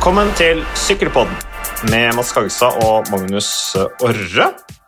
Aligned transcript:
Velkommen 0.00 0.30
til 0.32 0.62
Sykkelpodden 0.80 1.34
med 1.92 2.14
Mats 2.16 2.30
Kagestad 2.32 2.78
og 2.86 3.10
Magnus 3.12 3.50
Orre. 4.00 4.46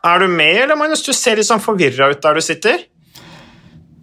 Er 0.08 0.22
du 0.22 0.24
med, 0.32 0.62
eller 0.62 0.78
Magnus? 0.80 1.03
Du 1.04 1.10
ser 1.12 1.37
litt 1.37 1.44
sånn 1.44 1.60
forvirra 1.60 2.06
ut 2.14 2.22
der 2.24 2.38
du 2.38 2.40
sitter. 2.40 2.87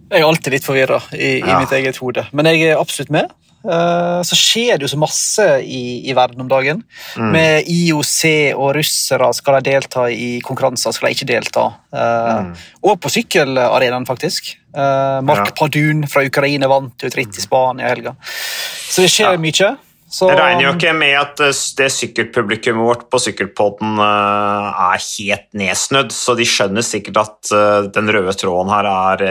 Jeg 0.06 0.22
er 0.22 0.28
alltid 0.28 0.54
litt 0.54 0.68
forvirra 0.68 1.00
i, 1.10 1.40
i 1.42 1.56
mitt 1.58 1.74
eget 1.74 1.98
hode, 1.98 2.28
men 2.30 2.46
jeg 2.52 2.62
er 2.68 2.78
absolutt 2.78 3.10
med. 3.10 3.34
Eh, 3.66 4.20
så 4.22 4.38
skjer 4.38 4.78
det 4.78 4.86
jo 4.86 4.92
så 4.94 5.00
masse 5.02 5.48
i, 5.66 5.82
i 6.06 6.14
verden 6.14 6.46
om 6.46 6.52
dagen. 6.54 6.84
Mm. 7.18 7.26
Med 7.34 7.74
IOC 7.74 8.54
og 8.54 8.70
russere 8.78 9.32
skal 9.34 9.58
de 9.58 9.72
delta 9.74 10.06
i 10.14 10.30
konkurranser, 10.46 10.94
skal 10.94 11.10
de 11.10 11.18
ikke 11.18 11.30
delta. 11.34 11.66
Eh, 11.90 12.32
Mm. 12.40 12.54
Og 12.86 13.00
på 13.02 13.10
sykkelarenaen, 13.18 14.06
faktisk. 14.06 14.54
Eh, 14.70 15.18
Mark 15.26 15.50
Ja. 15.50 15.58
Padun 15.58 16.06
fra 16.06 16.22
Ukraina 16.22 16.70
vant 16.70 17.02
et 17.02 17.18
ritt 17.18 17.34
i 17.34 17.42
Spania 17.42 17.90
i 17.90 17.94
helga. 17.96 18.14
Så 18.22 19.02
det 19.02 19.10
skjer 19.10 19.32
Ja. 19.34 19.38
mye. 19.50 19.76
Så, 20.10 20.26
Jeg 20.26 20.40
regner 20.40 20.64
jo 20.64 20.70
ikke 20.74 20.92
med 20.98 21.12
at 21.14 21.40
eh, 21.44 21.58
det 21.78 21.86
sykkelpublikummet 21.94 22.82
vårt 22.82 23.04
på 23.12 23.20
Sykkelpodden 23.22 24.00
eh, 24.02 24.80
er 24.90 25.04
helt 25.04 25.46
nedsnødd, 25.60 26.10
så 26.10 26.34
de 26.34 26.46
skjønner 26.50 26.82
sikkert 26.82 27.20
at 27.22 27.52
eh, 27.54 27.86
den 27.94 28.10
røde 28.10 28.34
tråden 28.34 28.72
her 28.74 28.88
er 28.90 29.22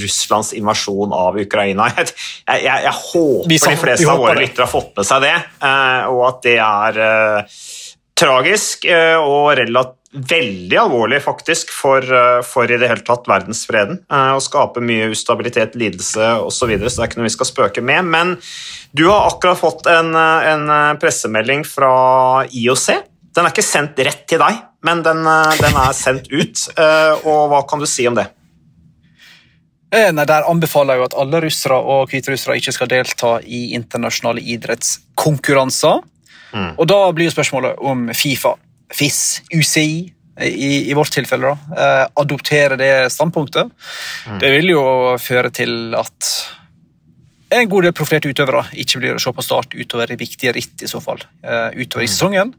Russlands 0.00 0.54
invasjon 0.56 1.12
av 1.12 1.36
Ukraina. 1.36 1.90
Jeg, 1.98 2.08
jeg, 2.64 2.80
jeg, 2.86 2.94
håper 2.96 3.52
de 3.52 3.76
fleste 3.76 4.08
av 4.08 4.20
våre 4.22 4.38
lyttere 4.38 4.64
har 4.64 4.70
fått 4.72 4.94
med 4.96 5.06
seg 5.06 5.20
det, 5.26 5.34
og 6.08 6.20
at 6.24 6.38
det 6.46 6.54
er 6.64 6.98
tragisk 8.18 8.86
og 8.88 9.50
relativt 9.58 9.97
Veldig 10.08 10.76
alvorlig, 10.80 11.18
faktisk, 11.20 11.68
for, 11.68 12.00
eh, 12.00 12.40
for 12.42 12.64
i 12.64 12.78
det 12.80 12.88
hele 12.88 13.04
tatt 13.04 13.26
verdensfreden. 13.28 13.98
eh, 14.10 14.32
Å 14.32 14.40
skape 14.40 14.80
mye 14.80 15.10
ustabilitet, 15.12 15.74
lidelse 15.74 16.40
osv., 16.40 16.58
så, 16.58 16.66
videre, 16.66 16.88
så 16.88 16.96
det 16.96 17.04
er 17.04 17.10
ikke 17.10 17.20
noe 17.20 17.28
vi 17.28 17.36
skal 17.36 17.46
spøke 17.46 17.82
med. 17.82 18.04
Men 18.04 18.38
du 18.94 19.10
har 19.10 19.28
akkurat 19.28 19.58
fått 19.58 19.86
en, 19.86 20.14
eh, 20.16 20.52
en 20.54 20.96
pressemelding 20.96 21.66
fra 21.66 22.46
IOC. 22.48 23.04
Den 23.34 23.44
er 23.44 23.50
ikke 23.50 23.62
sendt 23.62 23.96
rett 23.98 24.26
til 24.26 24.38
deg, 24.38 24.62
men 24.82 25.02
den, 25.02 25.22
den 25.22 25.76
er 25.76 25.92
sendt 25.92 26.32
ut. 26.32 26.68
Og 27.24 27.50
hva 27.50 27.68
kan 27.68 27.78
du 27.78 27.86
si 27.86 28.06
om 28.06 28.14
det? 28.14 28.30
Nei, 29.92 30.24
Der 30.24 30.42
anbefaler 30.42 30.94
jeg 30.94 30.98
jo 30.98 31.04
at 31.04 31.14
alle 31.14 31.40
russere 31.42 31.76
og 31.76 32.08
hviterussere 32.08 32.56
ikke 32.56 32.72
skal 32.72 32.88
delta 32.88 33.40
i 33.44 33.74
internasjonale 33.74 34.40
idrettskonkurranser. 34.40 36.02
Mm. 36.52 36.78
Og 36.78 36.86
Da 36.88 37.12
blir 37.12 37.30
spørsmålet 37.30 37.78
om 37.78 38.08
Fifa, 38.14 38.56
FIS, 38.94 39.42
UCI 39.52 39.90
i, 40.40 40.90
i 40.90 40.94
vårt 40.94 41.10
tilfelle 41.12 41.50
da, 41.50 41.56
adoptere 42.14 42.22
adopterer 42.22 42.76
det 42.78 42.92
standpunktet. 43.12 43.70
Det 44.40 44.50
vil 44.54 44.70
jo 44.72 44.84
føre 45.20 45.50
til 45.54 45.94
at 45.98 46.28
en 47.50 47.68
god 47.68 47.86
del 47.88 47.94
profilerte 47.96 48.28
utøvere 48.30 48.66
ikke 48.76 49.00
blir 49.00 49.16
å 49.16 49.22
se 49.22 49.32
på 49.32 49.44
start 49.44 49.74
utover 49.74 50.12
i 50.12 50.18
viktige 50.20 50.52
ritt, 50.54 50.82
i 50.84 50.88
så 50.90 51.00
fall. 51.00 51.22
eh, 51.42 51.70
utover 51.80 52.04
i 52.04 52.08
sesongen. 52.10 52.52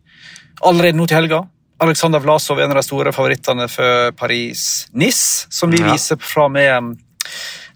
Allerede 0.66 0.98
nå 0.98 1.06
til 1.08 1.20
helga. 1.22 1.44
Alexander 1.80 2.20
Vlasov, 2.20 2.60
en 2.60 2.72
av 2.74 2.76
de 2.76 2.84
store 2.84 3.14
favorittene 3.16 3.70
for 3.72 4.12
Paris-Nice, 4.20 5.46
som 5.50 5.72
vi 5.72 5.78
Ja. 5.80 5.94
viser 5.94 6.18
fra 6.20 6.50
med 6.50 6.98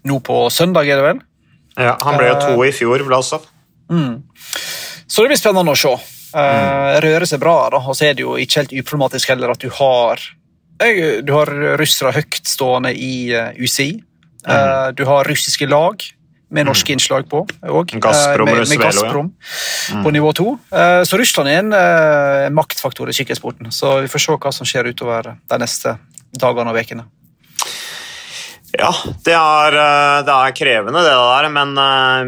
nå 0.04 0.20
på 0.20 0.50
søndag, 0.52 0.86
er 0.88 0.96
det 0.96 1.04
vel? 1.04 1.20
Ja, 1.78 1.96
han 2.02 2.18
ble 2.18 2.28
jo 2.28 2.34
to 2.40 2.64
i 2.64 2.72
fjor, 2.72 2.98
Vlasov. 3.06 3.46
Så 5.08 5.22
det 5.22 5.28
blir 5.30 5.38
spennende 5.38 5.72
å 5.72 5.76
se. 5.78 5.94
Uh, 6.34 6.98
rører 7.04 7.28
seg 7.30 7.38
bra, 7.42 7.68
da, 7.70 7.78
og 7.78 7.94
så 7.94 8.08
er 8.08 8.16
det 8.18 8.24
jo 8.24 8.34
ikke 8.40 8.64
helt 8.64 8.74
uproblematisk 8.80 9.30
heller 9.30 9.52
at 9.54 9.62
du 9.62 9.70
har 9.70 10.22
du 10.74 11.30
har 11.32 11.50
russere 11.78 12.10
høytstående 12.16 12.90
i 12.98 13.30
eh, 13.32 13.54
UCI. 13.62 13.92
Eh, 14.42 14.88
du 14.98 15.04
har 15.06 15.24
russiske 15.24 15.68
lag 15.70 16.02
med 16.50 16.66
norske 16.66 16.92
innslag 16.92 17.28
på 17.30 17.44
òg. 17.46 17.94
Gazprom, 18.02 18.50
med, 18.50 18.66
med 18.68 18.82
Gazprom 18.82 19.30
ja. 19.30 20.02
På 20.02 20.10
nivå 20.10 20.32
to. 20.34 20.48
Så 21.06 21.18
Russland 21.18 21.48
er 21.48 21.62
en 21.62 22.54
maktfaktor 22.54 23.08
i 23.08 23.14
sykkelsporten. 23.16 23.70
Så 23.72 24.00
vi 24.02 24.10
får 24.10 24.24
se 24.26 24.36
hva 24.36 24.52
som 24.52 24.68
skjer 24.68 24.90
utover 24.90 25.30
de 25.38 25.60
neste 25.62 25.96
dagene 26.34 26.74
og 26.74 26.78
ukene. 26.82 27.06
Ja, 28.74 28.90
det 29.24 29.38
er, 29.38 29.80
det 30.26 30.36
er 30.36 30.58
krevende 30.58 31.06
det 31.06 31.14
der, 31.14 31.50
men 31.54 31.74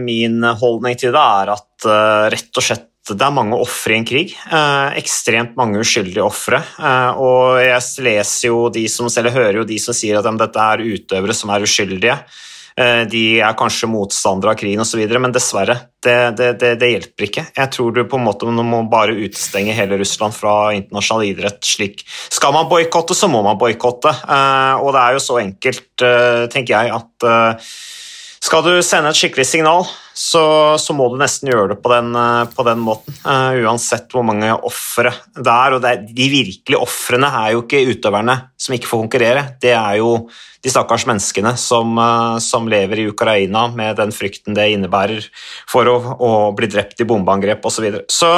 min 0.06 0.38
holdning 0.62 0.98
til 1.02 1.14
det 1.14 1.22
er 1.42 1.56
at 1.58 1.90
rett 2.32 2.62
og 2.62 2.70
slett 2.70 2.92
det 3.14 3.22
er 3.22 3.34
mange 3.34 3.58
ofre 3.62 3.94
i 3.94 4.00
en 4.00 4.08
krig. 4.08 4.34
Eh, 4.34 4.96
ekstremt 4.98 5.54
mange 5.58 5.78
uskyldige 5.78 6.24
ofre. 6.24 6.58
Eh, 6.80 7.20
og 7.22 7.60
jeg 7.62 8.06
leser 8.06 8.48
jo 8.48 8.66
de 8.74 8.86
som, 8.90 9.06
eller 9.06 9.34
hører 9.36 9.60
jo 9.60 9.68
de 9.68 9.78
som 9.82 9.94
sier 9.94 10.18
at 10.18 10.26
dette 10.26 10.66
er 10.74 10.82
utøvere 10.82 11.36
som 11.36 11.54
er 11.54 11.66
uskyldige. 11.68 12.18
Eh, 12.76 13.04
de 13.08 13.22
er 13.40 13.54
kanskje 13.56 13.88
motstandere 13.88 14.52
av 14.52 14.58
krigen 14.60 14.82
osv., 14.82 15.00
men 15.16 15.32
dessverre, 15.32 15.78
det, 16.04 16.16
det, 16.36 16.48
det, 16.60 16.74
det 16.82 16.90
hjelper 16.90 17.28
ikke. 17.28 17.44
Jeg 17.56 17.72
tror 17.72 17.94
du 17.94 18.02
på 18.04 18.18
en 18.18 18.26
måte 18.26 18.50
må 18.52 18.82
bare 18.92 19.16
utestenge 19.16 19.76
hele 19.76 19.96
Russland 20.02 20.36
fra 20.36 20.74
internasjonal 20.76 21.24
idrett. 21.30 21.62
slik. 21.64 22.04
Skal 22.28 22.52
man 22.52 22.68
boikotte, 22.68 23.16
så 23.16 23.30
må 23.32 23.40
man 23.46 23.56
boikotte. 23.60 24.12
Eh, 24.12 24.82
og 24.82 24.92
det 24.92 25.04
er 25.04 25.16
jo 25.16 25.24
så 25.24 25.38
enkelt, 25.40 25.88
eh, 26.04 26.42
tenker 26.52 26.76
jeg, 26.76 26.92
at 26.98 27.28
eh, 27.30 27.70
skal 28.46 28.62
du 28.62 28.72
sende 28.84 29.10
et 29.10 29.18
skikkelig 29.18 29.46
signal, 29.48 29.86
så, 30.16 30.42
så 30.80 30.94
må 30.96 31.10
du 31.12 31.18
nesten 31.20 31.50
gjøre 31.50 31.74
det 31.74 31.76
på 31.84 31.90
den, 31.92 32.14
eh, 32.16 32.42
på 32.56 32.64
den 32.64 32.80
måten. 32.80 33.16
Uh, 33.20 33.52
uansett 33.66 34.12
hvor 34.14 34.24
mange 34.24 34.48
ofre 34.54 35.12
det 35.34 35.52
er. 35.52 35.76
Og 35.76 35.82
det 35.84 35.90
er, 35.92 36.04
de 36.06 36.28
virkelige 36.32 36.80
ofrene 36.80 37.28
er 37.42 37.52
jo 37.52 37.64
ikke 37.64 37.82
utøverne 37.90 38.36
som 38.56 38.76
ikke 38.76 38.88
får 38.88 39.02
konkurrere. 39.02 39.42
Det 39.60 39.74
er 39.76 39.98
jo 40.00 40.12
de 40.64 40.72
stakkars 40.72 41.04
menneskene 41.10 41.52
som, 41.60 41.92
uh, 42.00 42.38
som 42.42 42.70
lever 42.70 43.02
i 43.02 43.08
Ukraina 43.10 43.66
med 43.76 43.98
den 44.00 44.14
frykten 44.14 44.56
det 44.56 44.70
innebærer 44.72 45.26
for 45.68 45.90
å, 45.92 45.98
å 46.16 46.30
bli 46.56 46.70
drept 46.72 47.04
i 47.04 47.08
bombeangrep 47.08 47.66
osv. 47.68 47.76
Så, 47.76 47.84
videre. 47.84 48.06
så 48.08 48.32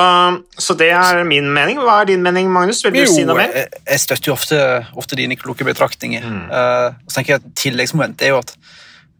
Så 0.58 0.74
det 0.80 0.90
er 0.96 1.22
min 1.28 1.52
mening. 1.54 1.78
Hva 1.84 2.00
er 2.02 2.10
din 2.10 2.24
mening, 2.24 2.50
Magnus? 2.54 2.82
Vil 2.88 2.96
du 2.96 3.12
si 3.12 3.28
noe 3.28 3.38
mer? 3.38 3.54
jeg, 3.54 3.84
jeg 3.84 4.06
støtter 4.08 4.32
jo 4.32 4.34
ofte, 4.34 4.64
ofte 4.98 5.20
dine 5.20 5.38
kloke 5.38 5.68
betraktninger. 5.68 6.26
Mm. 6.26 6.44
Uh, 6.50 6.98
så 7.06 7.20
tenker 7.20 7.36
jeg 7.36 7.44
at 7.44 7.48
Tilleggsmomentet 7.54 7.66
Tilleggsmoment 7.68 8.26
er 8.26 8.34
jo 8.34 8.42
at 8.42 8.56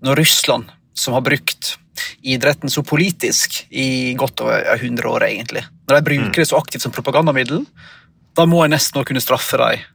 når 0.05 0.20
Russland, 0.20 0.69
som 0.98 1.14
har 1.16 1.22
brukt 1.26 1.76
idretten 2.26 2.70
så 2.70 2.82
politisk 2.86 3.60
i 3.75 4.14
godt 4.19 4.42
over 4.44 4.64
100 4.76 5.09
år, 5.10 5.25
egentlig, 5.28 5.64
når 5.88 5.98
de 6.00 6.06
bruker 6.10 6.42
det 6.42 6.48
så 6.50 6.59
aktivt 6.60 6.84
som 6.84 6.94
propagandamiddel, 6.94 7.64
da 8.38 8.47
må 8.47 8.62
jeg 8.64 8.70
nesten 8.76 9.00
også 9.00 9.10
kunne 9.12 9.22
straffe 9.25 9.58
dem 9.58 9.87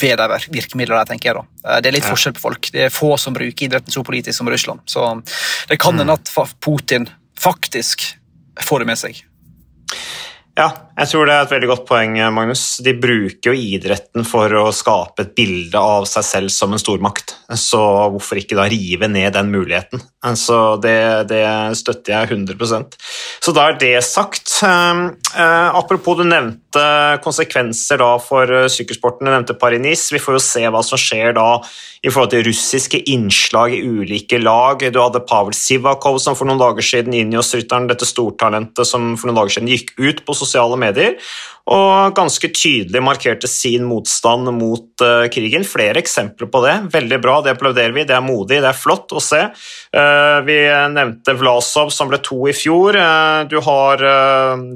ved 0.00 0.16
de 0.18 0.24
vir- 0.32 0.48
virkemidlene, 0.50 1.04
tenker 1.06 1.30
jeg 1.30 1.36
da. 1.36 1.42
Eh, 1.70 1.80
Det 1.80 1.86
er 1.90 1.92
litt 1.92 2.04
Ja. 2.08 2.10
forskjell 2.14 2.34
på 2.34 2.40
folk. 2.40 2.70
Det 2.72 2.80
er 2.86 2.88
få 2.90 3.16
som 3.18 3.34
bruker 3.34 3.68
idretten 3.68 3.92
så 3.92 4.02
politisk 4.04 4.34
som 4.38 4.48
Russland. 4.48 4.80
Så 4.86 5.22
det 5.68 5.78
kan 5.78 5.96
hende 5.98 6.12
at 6.12 6.30
Putin 6.60 7.08
faktisk 7.36 8.14
får 8.60 8.78
det 8.80 8.86
med 8.86 8.98
seg. 8.98 9.22
Ja, 10.56 10.70
jeg 10.94 11.10
tror 11.10 11.26
det 11.26 11.34
er 11.34 11.42
et 11.42 11.52
veldig 11.54 11.68
godt 11.72 11.86
poeng, 11.88 12.16
Magnus. 12.34 12.62
De 12.84 12.92
bruker 12.94 13.50
jo 13.50 13.54
idretten 13.58 14.26
for 14.28 14.52
å 14.54 14.68
skape 14.74 15.24
et 15.24 15.32
bilde 15.34 15.80
av 15.80 16.06
seg 16.06 16.26
selv 16.28 16.52
som 16.54 16.74
en 16.74 16.78
stormakt. 16.80 17.34
Så 17.58 17.80
hvorfor 18.14 18.38
ikke 18.38 18.58
da 18.58 18.68
rive 18.70 19.08
ned 19.10 19.34
den 19.34 19.50
muligheten? 19.50 20.02
Så 20.38 20.76
det, 20.80 21.28
det 21.28 21.44
støtter 21.76 22.14
jeg 22.14 22.30
100% 22.32 22.94
Så 23.44 23.52
da 23.52 23.66
er 23.68 23.80
det 23.80 23.96
sagt. 24.06 24.54
Um, 24.64 25.10
eh, 25.34 25.74
apropos, 25.76 26.16
du 26.16 26.24
nevnte 26.24 26.84
konsekvenser 27.24 28.00
da 28.00 28.14
for 28.22 28.48
eh, 28.48 28.70
sykkelsporten. 28.72 29.26
Du 29.26 29.34
nevnte 29.34 29.58
Paris-Nice. 29.58 30.14
Vi 30.14 30.22
får 30.22 30.38
jo 30.38 30.44
se 30.46 30.64
hva 30.64 30.84
som 30.86 31.00
skjer 31.00 31.34
da 31.36 31.58
i 32.04 32.12
forhold 32.12 32.34
til 32.34 32.44
russiske 32.44 33.00
innslag 33.10 33.74
i 33.74 33.82
ulike 33.82 34.38
lag. 34.40 34.82
Du 34.92 35.00
hadde 35.00 35.22
Pavel 35.24 35.56
Sivakov 35.56 36.18
som 36.22 36.36
for 36.36 36.48
noen 36.48 36.60
dager 36.60 36.84
siden, 36.84 37.16
Ineos-rytteren, 37.16 37.88
dette 37.88 38.08
stortalentet 38.08 38.88
som 38.88 39.14
for 39.16 39.30
noen 39.30 39.40
dager 39.40 39.56
siden 39.56 39.72
gikk 39.72 39.94
ut 40.00 40.24
på 40.26 40.36
sosiale 40.36 40.76
medier 40.76 40.83
medier 40.84 41.18
og 41.64 42.12
ganske 42.12 42.50
tydelig 42.52 43.00
markerte 43.00 43.48
sin 43.48 43.86
motstand 43.88 44.50
mot 44.52 45.00
uh, 45.00 45.24
krigen. 45.32 45.64
Flere 45.64 45.96
eksempler 46.02 46.50
på 46.52 46.60
det. 46.60 46.74
Veldig 46.92 47.18
bra, 47.24 47.38
det 47.40 47.54
applauderer 47.54 47.94
vi. 47.96 48.04
Det 48.04 48.12
er 48.12 48.24
modig, 48.24 48.58
det 48.60 48.68
er 48.68 48.76
flott 48.76 49.14
å 49.16 49.22
se. 49.24 49.40
Uh, 49.96 50.44
vi 50.44 50.58
nevnte 50.92 51.32
Vlasov 51.40 51.88
som 51.94 52.10
ble 52.10 52.20
to 52.24 52.42
i 52.50 52.54
fjor. 52.56 52.98
Uh, 53.00 53.48
du, 53.48 53.56
har, 53.64 54.04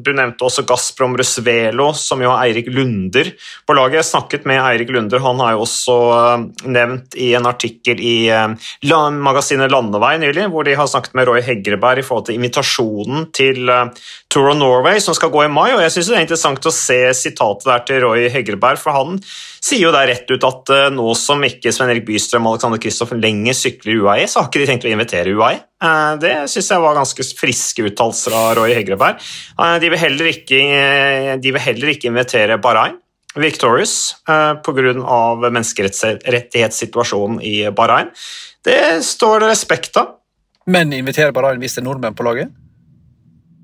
du 0.01 0.11
nevnte 0.17 0.47
også 0.49 0.65
Gazprom 0.69 1.19
Rusvelo, 1.19 1.91
som 1.93 2.25
jo 2.25 2.33
har 2.33 2.47
Eirik 2.47 2.71
Lunder 2.73 3.35
på 3.69 3.77
laget. 3.77 4.01
Jeg 4.01 4.09
snakket 4.15 4.49
med 4.49 4.63
Eirik 4.63 4.95
Lunder, 4.95 5.21
han 5.21 5.45
har 5.45 5.57
jo 5.57 5.67
også 5.67 5.99
nevnt 6.71 7.19
i 7.21 7.33
en 7.37 7.49
artikkel 7.49 8.01
i 8.01 8.17
magasinet 9.19 9.73
Landevei 9.73 10.15
nylig, 10.23 10.49
hvor 10.53 10.65
de 10.65 10.77
har 10.79 10.89
snakket 10.89 11.17
med 11.19 11.29
Roy 11.29 11.43
Hegreberg 11.45 12.01
i 12.01 12.07
forhold 12.07 12.29
til 12.29 12.39
invitasjonen 12.39 13.29
til 13.37 13.69
Tour 14.33 14.51
of 14.53 14.59
Norway 14.61 15.01
som 15.03 15.17
skal 15.17 15.33
gå 15.35 15.45
i 15.45 15.53
mai, 15.53 15.73
og 15.75 15.83
jeg 15.83 15.95
synes 15.95 16.11
det 16.11 16.17
er 16.19 16.27
interessant 16.27 16.69
å 16.69 16.78
se 16.79 16.97
sitatet 17.17 17.67
der 17.69 17.83
til 17.89 18.03
Roy 18.05 18.29
Hegreberg, 18.33 18.79
for 18.81 18.95
han 18.95 19.19
sier 19.25 19.83
jo 19.89 19.93
der 19.95 20.09
rett 20.11 20.31
ut 20.31 20.45
at 20.49 20.73
eh, 20.75 20.87
nå 20.95 21.07
som 21.19 21.43
ikke 21.47 21.73
Sven 21.75 21.91
Erik 21.93 22.07
Bystrøm 22.07 22.47
og 22.49 22.57
Alexander 22.57 22.81
Kristoff 22.83 23.13
lenger 23.17 23.57
sykler 23.59 24.01
UAE, 24.03 24.29
så 24.31 24.41
har 24.41 24.49
ikke 24.49 24.63
de 24.63 24.69
tenkt 24.71 24.87
å 24.89 24.93
invitere 24.93 25.35
UAE. 25.35 25.59
Eh, 25.83 26.13
Det 26.23 26.35
synes 26.53 26.71
jeg 26.73 26.85
var 26.85 26.99
ganske 26.99 27.27
friske 27.41 27.89
uttalelser 27.91 28.39
av 28.39 28.49
Roy 28.61 28.73
Hegreberg. 28.79 29.21
Eh, 29.59 29.77
De 29.83 29.93
vil 29.93 30.03
heller 30.05 30.33
ikke, 30.33 30.63
de 31.43 31.55
vil 31.55 31.67
heller 31.67 31.95
ikke 31.95 32.11
invitere 32.13 32.61
Bahrain. 32.63 32.97
Victorious 33.39 34.17
pga. 34.27 34.95
menneskerettighetssituasjonen 35.53 37.43
i 37.45 37.71
Bahrain. 37.71 38.09
Det 38.65 39.05
står 39.05 39.41
det 39.45 39.51
respekt 39.53 39.97
av. 40.01 40.15
Men 40.67 40.93
inviterer 40.93 41.33
Bahrain 41.33 41.63
er 41.63 41.85
nordmenn 41.85 42.17
på 42.17 42.25
laget? 42.27 42.51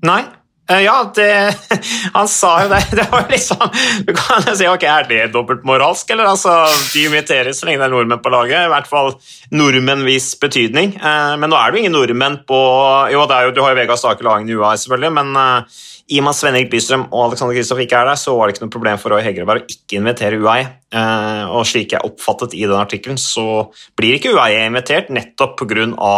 Nei, 0.05 0.23
ja, 0.65 1.11
det, 1.15 1.29
han 2.17 2.29
sa 2.31 2.51
jo 2.63 2.69
det. 2.71 2.81
Det 2.97 3.05
var 3.11 3.27
liksom 3.29 3.61
Du 4.07 4.13
kan 4.17 4.45
jo 4.47 4.55
si 4.57 4.67
ok, 4.69 4.85
er 4.89 5.09
det 5.09 5.21
dobbeltmoralsk, 5.35 6.09
eller? 6.15 6.31
Altså, 6.31 6.55
de 6.93 7.05
imiterer 7.05 7.53
så 7.53 7.67
lenge 7.67 7.83
det 7.83 7.89
er 7.89 7.93
nordmenn 7.93 8.23
på 8.23 8.33
laget. 8.33 8.65
I 8.65 8.71
hvert 8.73 8.89
fall 8.89 9.13
nordmenn 9.53 10.05
viss 10.07 10.31
betydning. 10.41 10.95
Eh, 10.97 11.33
men 11.37 11.51
nå 11.51 11.59
er 11.59 11.69
det 11.69 11.77
jo 11.77 11.85
ingen 11.85 11.97
nordmenn 11.97 12.39
på 12.49 12.61
Jo, 13.13 13.27
det 13.29 13.37
er 13.37 13.49
jo, 13.49 13.53
du 13.53 13.61
har 13.61 13.75
jo 13.75 13.79
Vegard 13.81 14.01
Stake 14.01 14.25
Lagen 14.25 14.49
i 14.49 14.57
UiA, 14.57 14.73
selvfølgelig, 14.81 15.13
men 15.19 15.37
uh, 15.37 15.83
i 16.05 16.19
og 16.21 16.25
med 16.27 16.35
at 16.35 16.37
Sven 16.37 16.53
Erik 16.53 16.67
Bystrøm 16.69 17.03
og 17.07 17.23
Alexander 17.23 17.55
Kristoff 17.57 17.79
ikke 17.81 17.97
er 17.97 18.05
der, 18.11 18.19
så 18.21 18.35
var 18.37 18.45
det 18.45 18.53
ikke 18.53 18.65
noe 18.67 18.73
problem 18.75 18.99
for 19.01 19.13
Roy 19.15 19.23
Hegreberg 19.25 19.63
å 19.63 19.71
ikke 19.73 19.97
invitere 19.97 20.37
UiA. 20.37 20.67
Uh, 20.93 21.49
og 21.57 21.65
slik 21.65 21.95
jeg 21.95 22.05
oppfattet 22.05 22.53
i 22.53 22.61
den 22.67 22.77
artikkelen, 22.77 23.17
så 23.19 23.65
blir 23.97 24.19
ikke 24.19 24.35
UAE 24.35 24.67
invitert 24.67 25.09
nettopp 25.13 25.57
pga. 25.63 26.11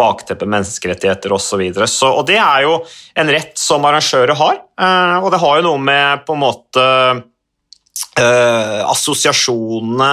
bakteppet 0.00 0.48
menneskerettigheter 0.48 1.36
osv. 1.36 1.44
Så 1.46 1.60
videre. 1.60 1.86
så, 1.86 2.08
og 2.16 2.24
det 2.26 2.38
er 2.40 2.64
jo 2.64 2.78
en 3.14 3.30
rett 3.30 3.52
som 3.60 3.84
arrangører 3.84 4.34
har, 4.40 4.56
uh, 4.80 5.18
og 5.20 5.30
det 5.34 5.42
har 5.44 5.60
jo 5.60 5.66
noe 5.68 5.84
med 5.84 6.24
på 6.24 6.32
en 6.34 6.42
måte 6.42 6.86
uh, 8.16 8.82
assosiasjonene 8.88 10.10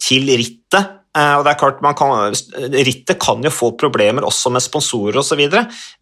til 0.00 0.30
rittet 0.32 0.94
og 1.16 1.46
det 1.46 1.52
er 1.52 1.58
klart, 1.60 1.78
kan, 1.96 2.34
Rittet 2.74 3.16
kan 3.22 3.40
jo 3.44 3.52
få 3.54 3.70
problemer 3.80 4.26
også 4.26 4.50
med 4.52 4.64
sponsorer 4.64 5.16
osv. 5.22 5.42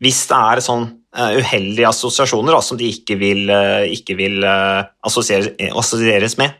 hvis 0.02 0.24
det 0.30 0.40
er 0.40 0.62
sånn 0.64 0.88
Eh, 1.14 1.36
uheldige 1.38 1.86
assosiasjoner 1.86 2.56
da, 2.56 2.60
som 2.62 2.78
de 2.78 2.88
ikke 2.90 3.14
vil, 3.20 3.46
eh, 3.46 3.86
ikke 3.94 4.16
vil 4.18 4.42
eh, 4.42 4.82
assosieres 5.06 6.34
med. 6.40 6.56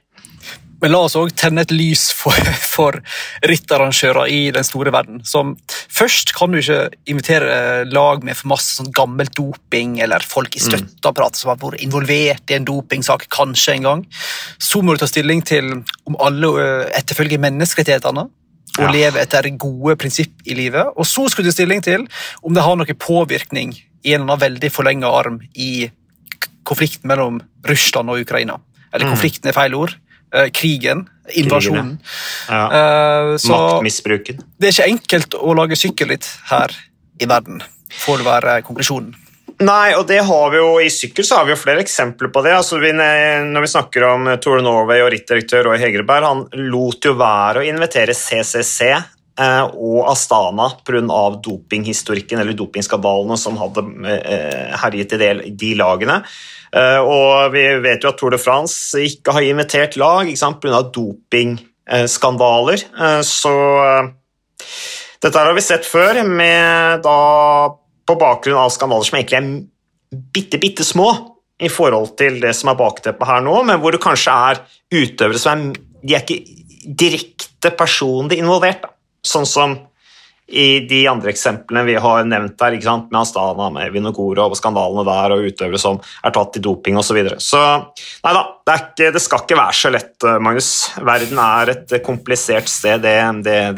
Men 0.78 0.92
la 0.92 1.00
oss 1.06 1.16
òg 1.18 1.32
tenne 1.34 1.64
et 1.64 1.72
lys 1.74 2.04
for, 2.14 2.38
for 2.74 3.00
rittarrangører 3.50 4.30
i 4.30 4.38
den 4.54 4.66
store 4.66 4.92
verden. 4.94 5.24
Som 5.26 5.56
først 5.66 6.30
kan 6.38 6.54
du 6.54 6.60
ikke 6.60 6.92
invitere 7.10 7.56
lag 7.90 8.22
med 8.22 8.38
for 8.38 8.52
masse 8.52 8.78
sånn 8.78 8.92
gammel 8.94 9.32
doping, 9.34 9.98
eller 10.06 10.22
folk 10.22 10.54
i 10.54 10.62
mm. 10.62 10.68
støtteapparatet 10.68 11.42
som 11.42 11.50
har 11.50 11.58
vært 11.64 11.82
involvert 11.82 12.54
i 12.54 12.58
en 12.60 12.70
dopingsak 12.70 13.26
kanskje 13.34 13.74
en 13.80 13.90
gang. 13.90 14.06
Så 14.62 14.84
må 14.86 14.94
du 14.94 15.02
ta 15.02 15.10
stilling 15.10 15.42
til 15.42 15.80
om 16.06 16.20
alle 16.22 16.54
etterfølger 16.94 17.42
menneskerettighetene 17.42 18.28
og 18.78 18.86
ja. 18.88 18.92
leve 18.92 19.22
etter 19.22 19.48
gode 19.60 19.96
prinsipp 20.00 20.46
i 20.48 20.56
livet. 20.58 20.94
Og 20.98 21.06
så 21.06 21.28
skulle 21.30 21.50
du 21.50 21.54
stilling 21.54 21.82
til 21.84 22.06
om 22.42 22.54
det 22.54 22.64
har 22.64 22.78
noen 22.78 22.98
påvirkning 22.98 23.74
i 23.74 24.14
en 24.14 24.22
eller 24.22 24.34
annen 24.34 24.42
veldig 24.42 24.70
forlenga 24.74 25.10
arm 25.10 25.40
i 25.54 25.88
konflikten 26.66 27.08
mellom 27.10 27.40
Russland 27.68 28.10
og 28.10 28.24
Ukraina. 28.24 28.58
Eller 28.92 29.08
mm. 29.08 29.14
konflikten 29.14 29.50
er 29.50 29.56
feil 29.56 29.76
ord. 29.78 29.94
Uh, 30.34 30.48
krigen, 30.50 31.04
invasjonen. 31.38 31.94
Ja. 32.48 32.64
Uh, 32.66 33.50
Maktmisbruken. 33.52 34.42
Det 34.58 34.70
er 34.70 34.74
ikke 34.74 34.90
enkelt 34.90 35.36
å 35.38 35.54
lage 35.54 35.78
sykkelritt 35.78 36.26
her 36.50 36.74
i 37.22 37.28
verden, 37.30 37.62
får 38.02 38.18
det 38.18 38.26
være 38.26 38.56
konklusjonen. 38.66 39.14
Nei, 39.62 39.94
og 39.94 40.08
det 40.08 40.18
har 40.26 40.50
vi 40.50 40.58
jo 40.58 40.70
i 40.82 40.90
sykkel 40.90 41.26
så 41.26 41.38
har 41.38 41.46
vi 41.46 41.54
jo 41.54 41.60
flere 41.60 41.84
eksempler 41.84 42.32
på 42.34 42.42
det. 42.42 42.56
Altså, 42.58 42.80
vi, 42.82 42.90
når 42.96 43.62
vi 43.62 43.70
snakker 43.70 44.06
om 44.08 44.26
Tour 44.42 44.58
de 44.58 44.66
Norway 44.66 45.04
og 45.04 45.12
rittdirektør 45.14 45.68
Roy 45.68 45.78
Hegerberg, 45.78 46.26
han 46.26 46.70
lot 46.72 47.06
jo 47.06 47.14
være 47.20 47.62
å 47.62 47.68
invitere 47.68 48.16
CCC 48.18 48.90
Eh, 49.34 49.64
og 49.74 50.04
Astana 50.12 50.68
pga. 50.86 51.00
dopinghistorikken 51.42 52.38
eller 52.38 52.54
dopingskandalene 52.54 53.34
som 53.38 53.56
hadde 53.58 53.82
eh, 54.06 54.74
herjet 54.78 55.16
i 55.16 55.50
de 55.50 55.72
lagene. 55.74 56.20
Eh, 56.74 57.00
og 57.02 57.50
vi 57.54 57.64
vet 57.82 58.04
jo 58.04 58.12
at 58.12 58.18
Tour 58.20 58.30
de 58.34 58.38
France 58.38 58.94
ikke 59.00 59.34
har 59.34 59.42
invitert 59.42 59.98
lag 59.98 60.30
pga. 60.62 60.82
dopingskandaler. 60.94 62.86
Så 63.26 63.54
dette 65.24 65.38
har 65.38 65.54
vi 65.54 65.64
sett 65.64 65.86
før, 65.86 66.22
med 66.22 67.02
da 67.02 67.18
på 68.06 68.18
bakgrunn 68.20 68.60
av 68.60 68.72
skandaler 68.74 69.08
som 69.08 69.18
egentlig 69.18 69.40
er 69.40 70.20
bitte, 70.34 70.60
bitte 70.62 70.86
små 70.86 71.08
i 71.62 71.70
forhold 71.70 72.16
til 72.18 72.40
det 72.42 72.52
som 72.56 72.72
er 72.72 72.78
bakteppet 72.78 73.28
her 73.28 73.42
nå, 73.44 73.56
men 73.68 73.80
hvor 73.82 73.94
det 73.94 74.02
kanskje 74.02 74.34
er 74.50 74.62
utøvere 74.94 75.40
som 75.40 75.68
er 75.70 75.82
De 76.04 76.12
er 76.12 76.20
ikke 76.20 76.44
direkte 76.84 77.70
personlig 77.72 78.36
involvert. 78.36 78.82
da. 78.82 78.90
Sånn 79.24 79.46
som 79.48 79.78
i 80.46 80.80
de 80.84 80.98
andre 81.08 81.32
eksemplene 81.32 81.86
vi 81.86 81.94
har 81.96 82.26
nevnt 82.28 82.58
der, 82.60 82.76
med 82.76 83.16
Astana, 83.16 83.70
med 83.72 83.92
Vinogorov 83.94 84.52
og 84.52 84.58
skandalene 84.58 85.06
der, 85.08 85.32
og 85.32 85.46
utøvere 85.48 85.80
som 85.80 85.96
er 85.96 86.34
tatt 86.36 86.58
i 86.58 86.60
doping 86.60 86.98
osv. 87.00 87.08
Så, 87.08 87.16
videre. 87.16 87.40
så 87.40 87.62
nei 88.26 88.34
da, 88.36 88.44
det, 88.68 89.10
det, 89.16 89.22
skal 89.24 89.46
ikke 89.46 89.56
være 89.56 89.78
så 89.80 89.94
lett, 89.94 90.14
eh, 90.20 90.36
Magnus. 90.44 90.70
Verden 91.00 91.40
er 91.40 91.72
et 91.72 91.96
komplisert 92.04 92.68
sted, 92.68 93.00
det, 93.00 93.16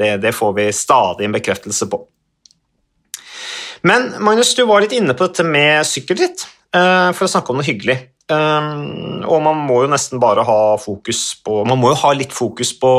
det, 0.01 0.11
det 0.25 0.35
får 0.35 0.59
vi 0.59 0.67
stadig 0.75 1.29
en 1.29 1.39
bekreftelse 1.39 1.87
på. 1.93 2.03
Men 3.83 4.13
Magnus, 4.23 4.55
du 4.57 4.65
var 4.69 4.85
litt 4.85 4.95
inne 4.97 5.17
på 5.17 5.29
dette 5.29 5.45
med 5.47 5.85
sykkelritt, 5.87 6.47
eh, 6.75 7.11
for 7.13 7.27
å 7.27 7.31
snakke 7.31 7.53
om 7.53 7.61
noe 7.61 7.67
hyggelig. 7.67 7.99
Eh, 8.31 8.71
og 9.27 9.43
man 9.43 9.61
må 9.69 9.83
jo 9.85 9.93
nesten 9.93 10.23
bare 10.23 10.43
ha 10.43 10.77
fokus 10.83 11.37
på 11.47 11.61
Man 11.63 11.79
må 11.79 11.93
jo 11.93 12.01
ha 12.01 12.11
litt 12.17 12.33
fokus 12.35 12.73
på 12.75 12.91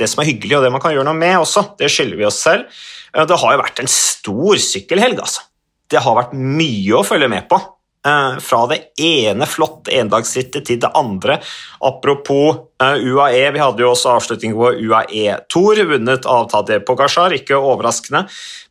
det 0.00 0.08
som 0.08 0.22
er 0.22 0.30
hyggelig, 0.30 0.56
og 0.56 0.64
det 0.64 0.72
man 0.72 0.80
kan 0.80 0.94
gjøre 0.94 1.08
noe 1.08 1.18
med 1.18 1.36
også. 1.42 1.76
Det 1.80 1.90
skylder 1.92 2.16
vi 2.16 2.28
oss 2.28 2.40
selv. 2.40 2.70
Eh, 3.14 3.26
det 3.26 3.40
har 3.42 3.54
jo 3.54 3.62
vært 3.62 3.82
en 3.82 3.90
stor 3.90 4.56
sykkelhelg, 4.56 5.20
altså. 5.20 5.44
Det 5.90 6.00
har 6.00 6.16
vært 6.16 6.36
mye 6.38 6.96
å 6.96 7.06
følge 7.06 7.28
med 7.28 7.48
på. 7.50 7.58
Eh, 8.06 8.36
fra 8.40 8.60
det 8.70 8.78
ene 9.04 9.44
flotte 9.44 9.92
endagsrittet 9.92 10.64
til 10.64 10.78
det 10.80 10.88
andre. 10.96 11.36
Apropos 11.84 12.62
eh, 12.80 13.02
UAE, 13.04 13.50
vi 13.52 13.60
hadde 13.60 13.84
jo 13.84 13.90
også 13.92 14.14
avslutning 14.14 14.54
på 14.56 14.70
UAE-tour, 14.80 15.82
vunnet 15.90 16.24
av 16.24 16.46
Tadej 16.48 16.80
Pogasjar, 16.88 17.34
ikke 17.36 17.58
overraskende. 17.60 18.22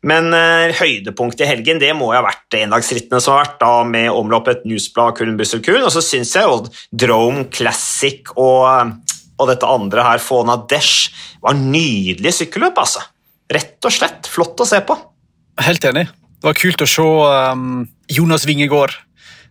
Men 0.02 0.34
høydepunktet 0.80 1.44
i 1.44 1.50
helgen 1.52 1.78
det 1.82 1.92
må 1.94 2.10
jo 2.10 2.18
ha 2.18 2.24
vært 2.26 2.58
endagsrittene 2.58 3.20
som 3.22 3.36
har 3.36 3.44
vært 3.44 3.60
da 3.62 3.72
med 3.86 4.10
omloppet 4.10 4.66
Newsblad 4.66 5.14
Kullen 5.20 5.38
Busselkun. 5.38 5.84
Og 5.84 5.94
så 5.94 6.02
syns 6.02 6.34
jeg 6.34 6.50
jo 6.50 6.64
Drome 6.90 7.46
Classic 7.54 8.34
og 8.34 8.96
og 9.40 9.48
dette 9.48 9.68
andre 9.68 10.04
her, 10.04 10.22
Fona 10.22 10.58
Desh, 10.68 11.10
var 11.40 11.56
nydelige 11.56 12.42
sykkelløp, 12.42 12.76
altså. 12.82 13.02
Rett 13.50 13.88
og 13.88 13.94
slett 13.94 14.28
flott 14.30 14.60
å 14.60 14.66
se 14.68 14.82
på. 14.84 14.96
Helt 15.64 15.86
enig. 15.88 16.06
Det 16.40 16.48
var 16.48 16.56
kult 16.56 16.84
å 16.84 16.88
se 16.88 17.04
um, 17.04 17.86
Jonas 18.12 18.46
Wingegård 18.48 18.94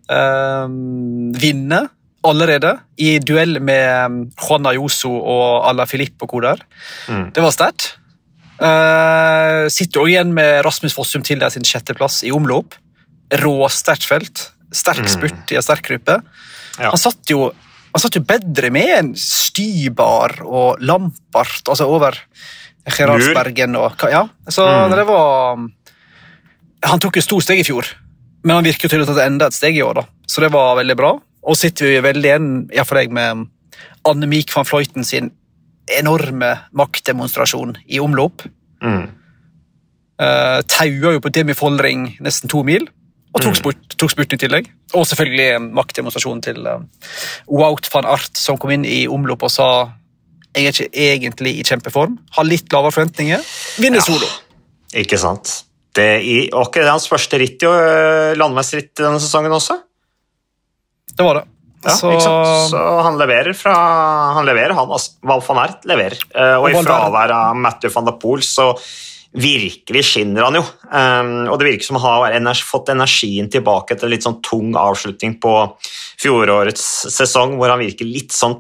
um, 0.10 1.30
vinne 1.38 1.86
allerede 2.28 2.74
i 3.00 3.16
duell 3.24 3.62
med 3.64 3.88
um, 4.10 4.20
Juan 4.42 4.68
Ayoso 4.68 5.12
og 5.14 5.70
Ala 5.70 5.88
Filippo 5.90 6.28
Koder. 6.28 6.62
Mm. 7.08 7.30
Det 7.36 7.46
var 7.46 7.56
sterkt. 7.56 7.94
Uh, 8.60 9.70
sitter 9.72 10.02
også 10.02 10.12
igjen 10.12 10.36
med 10.36 10.60
Rasmus 10.68 10.98
Fossum 10.98 11.24
til 11.24 11.44
sin 11.54 11.68
sjetteplass 11.68 12.24
i 12.28 12.34
omlopp. 12.36 12.76
Råsterkt 13.40 14.08
felt. 14.10 14.50
Sterk 14.76 15.06
mm. 15.06 15.12
spurt 15.14 15.54
i 15.54 15.60
en 15.60 15.66
sterk 15.66 15.86
gruppe. 15.88 16.20
Ja. 16.80 16.92
Han 16.92 17.00
satt 17.00 17.32
jo 17.32 17.50
han 17.90 18.02
satt 18.04 18.20
jo 18.20 18.22
bedre 18.22 18.70
med 18.74 18.90
en 18.94 19.08
Stybar 19.18 20.36
og 20.46 20.82
Lampart, 20.86 21.64
altså 21.66 21.88
over 21.90 22.18
Gerardsbergen 22.90 23.78
og 23.80 24.06
Ja, 24.12 24.28
så 24.48 24.66
mm. 24.66 24.94
det 24.94 25.06
var 25.10 25.64
Han 26.86 27.02
tok 27.02 27.18
jo 27.18 27.26
stort 27.26 27.48
steg 27.48 27.64
i 27.64 27.66
fjor, 27.68 27.90
men 28.44 28.56
han 28.56 28.68
virker 28.68 28.88
jo 28.88 28.94
til 28.94 29.04
å 29.04 29.10
ta 29.10 29.26
enda 29.26 29.50
et 29.50 29.58
steg 29.58 29.78
i 29.78 29.84
år, 29.84 30.02
da. 30.02 30.06
Så 30.30 30.44
det 30.44 30.52
var 30.54 30.78
veldig 30.80 30.98
bra. 31.00 31.14
Og 31.50 31.58
sitter 31.58 31.90
vi 31.90 32.04
veldig 32.04 32.30
igjen, 32.30 32.50
iallfall 32.76 33.02
jeg, 33.04 33.14
med 33.16 33.48
Anne 34.08 34.30
Mik 34.30 34.54
van 34.56 34.68
Fløyten 34.68 35.08
sin 35.08 35.32
enorme 36.00 36.54
maktdemonstrasjon 36.78 37.76
i 37.90 38.00
omløp. 38.04 38.46
Mm. 38.84 39.08
Uh, 40.20 40.60
taua 40.68 41.16
jo 41.16 41.22
på 41.24 41.32
Demi 41.34 41.56
Follring 41.58 42.10
nesten 42.24 42.52
to 42.52 42.64
mil. 42.68 42.86
Og 43.30 43.44
tok, 43.44 43.54
mm. 43.54 43.60
spurt, 43.60 43.96
tok 44.00 44.12
spurten 44.14 44.40
i 44.40 44.42
tillegg. 44.42 44.70
Og 44.98 45.06
selvfølgelig 45.06 45.62
maktdemonstrasjonen 45.78 46.44
til 46.46 46.66
uh, 46.66 46.82
Wout 47.50 47.90
van 47.94 48.10
Art, 48.10 48.34
som 48.38 48.58
kom 48.62 48.74
inn 48.74 48.88
i 48.88 49.04
omlopp 49.10 49.46
og 49.48 49.54
sa 49.54 49.70
jeg 50.58 50.66
er 50.66 50.74
ikke 50.74 51.02
egentlig 51.06 51.52
i 51.60 51.64
kjempeform, 51.64 52.16
har 52.34 52.48
litt 52.48 52.72
lavere 52.74 52.96
forventninger, 52.96 53.44
vinner 53.78 54.02
solo. 54.02 54.26
Ikke 54.98 55.20
sant. 55.22 55.60
Det 55.96 56.06
er 56.20 56.26
ikke 56.46 56.84
det 56.84 56.92
hans 56.92 57.08
første 57.10 57.40
ritt, 57.42 57.64
jo, 57.66 57.72
eh, 57.74 58.36
landeveisritt 58.38 58.94
denne 59.00 59.22
sesongen 59.22 59.56
også. 59.56 59.80
Det 61.16 61.26
var 61.26 61.42
det. 61.42 61.48
Ja, 61.80 61.94
så... 61.96 62.12
så, 62.20 62.80
han 63.06 63.16
leverer 63.16 63.56
fra 63.56 63.74
Han 64.36 64.44
leverer, 64.44 64.74
han 64.76 64.90
altså. 64.92 65.14
Val 65.24 65.40
van 65.46 65.62
Ert 65.64 65.86
leverer. 65.88 66.26
Og, 66.28 66.66
og 66.66 66.74
i 66.74 66.82
fravær 66.84 67.32
av 67.32 67.56
Matthew 67.56 67.94
van 67.94 68.10
der 68.10 68.18
Poel 68.20 68.44
så 68.44 68.74
virkelig 69.38 70.02
skinner 70.08 70.48
han 70.48 70.58
jo. 70.58 70.64
Um, 70.90 71.50
og 71.52 71.60
det 71.60 71.68
virker 71.68 71.86
som 71.86 72.00
han 72.02 72.34
har 72.34 72.62
fått 72.66 72.90
energien 72.90 73.50
tilbake 73.52 73.94
etter 73.94 74.10
litt 74.10 74.26
sånn 74.26 74.40
tung 74.46 74.74
avslutning 74.80 75.36
på 75.42 75.54
fjorårets 76.20 76.86
sesong, 77.14 77.54
hvor 77.60 77.70
han 77.70 77.82
virker 77.84 78.10
litt 78.10 78.34
sånn 78.34 78.58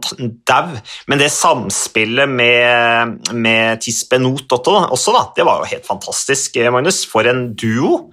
dau. 0.48 0.76
Men 1.10 1.22
det 1.22 1.32
samspillet 1.34 2.30
med, 2.30 3.32
med 3.34 3.82
Tispenot 3.82 4.46
også, 4.60 5.16
da, 5.16 5.24
det 5.38 5.48
var 5.48 5.64
jo 5.64 5.72
helt 5.74 5.90
fantastisk, 5.90 6.62
Magnus. 6.70 7.02
For 7.10 7.26
en 7.30 7.50
duo. 7.58 8.12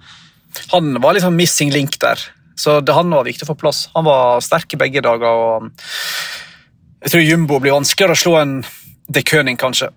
Han 0.73 0.97
var 1.03 1.17
liksom 1.17 1.37
missing 1.37 1.69
link 1.75 1.99
der, 2.01 2.17
så 2.57 2.79
det 2.81 2.95
han 2.97 3.13
var 3.13 3.27
viktig 3.27 3.45
å 3.45 3.51
få 3.51 3.59
plass. 3.61 3.85
Han 3.93 4.07
var 4.09 4.41
sterk 4.41 4.73
i 4.73 4.81
begge 4.81 5.05
dager. 5.05 5.29
og 5.29 5.69
Jeg 7.05 7.13
tror 7.13 7.25
Jumbo 7.27 7.61
blir 7.61 7.77
vanskeligere 7.77 8.17
å 8.17 8.23
slå 8.25 8.35
enn 8.41 8.59
De 9.13 9.21
Køning, 9.23 9.61
kanskje 9.61 9.93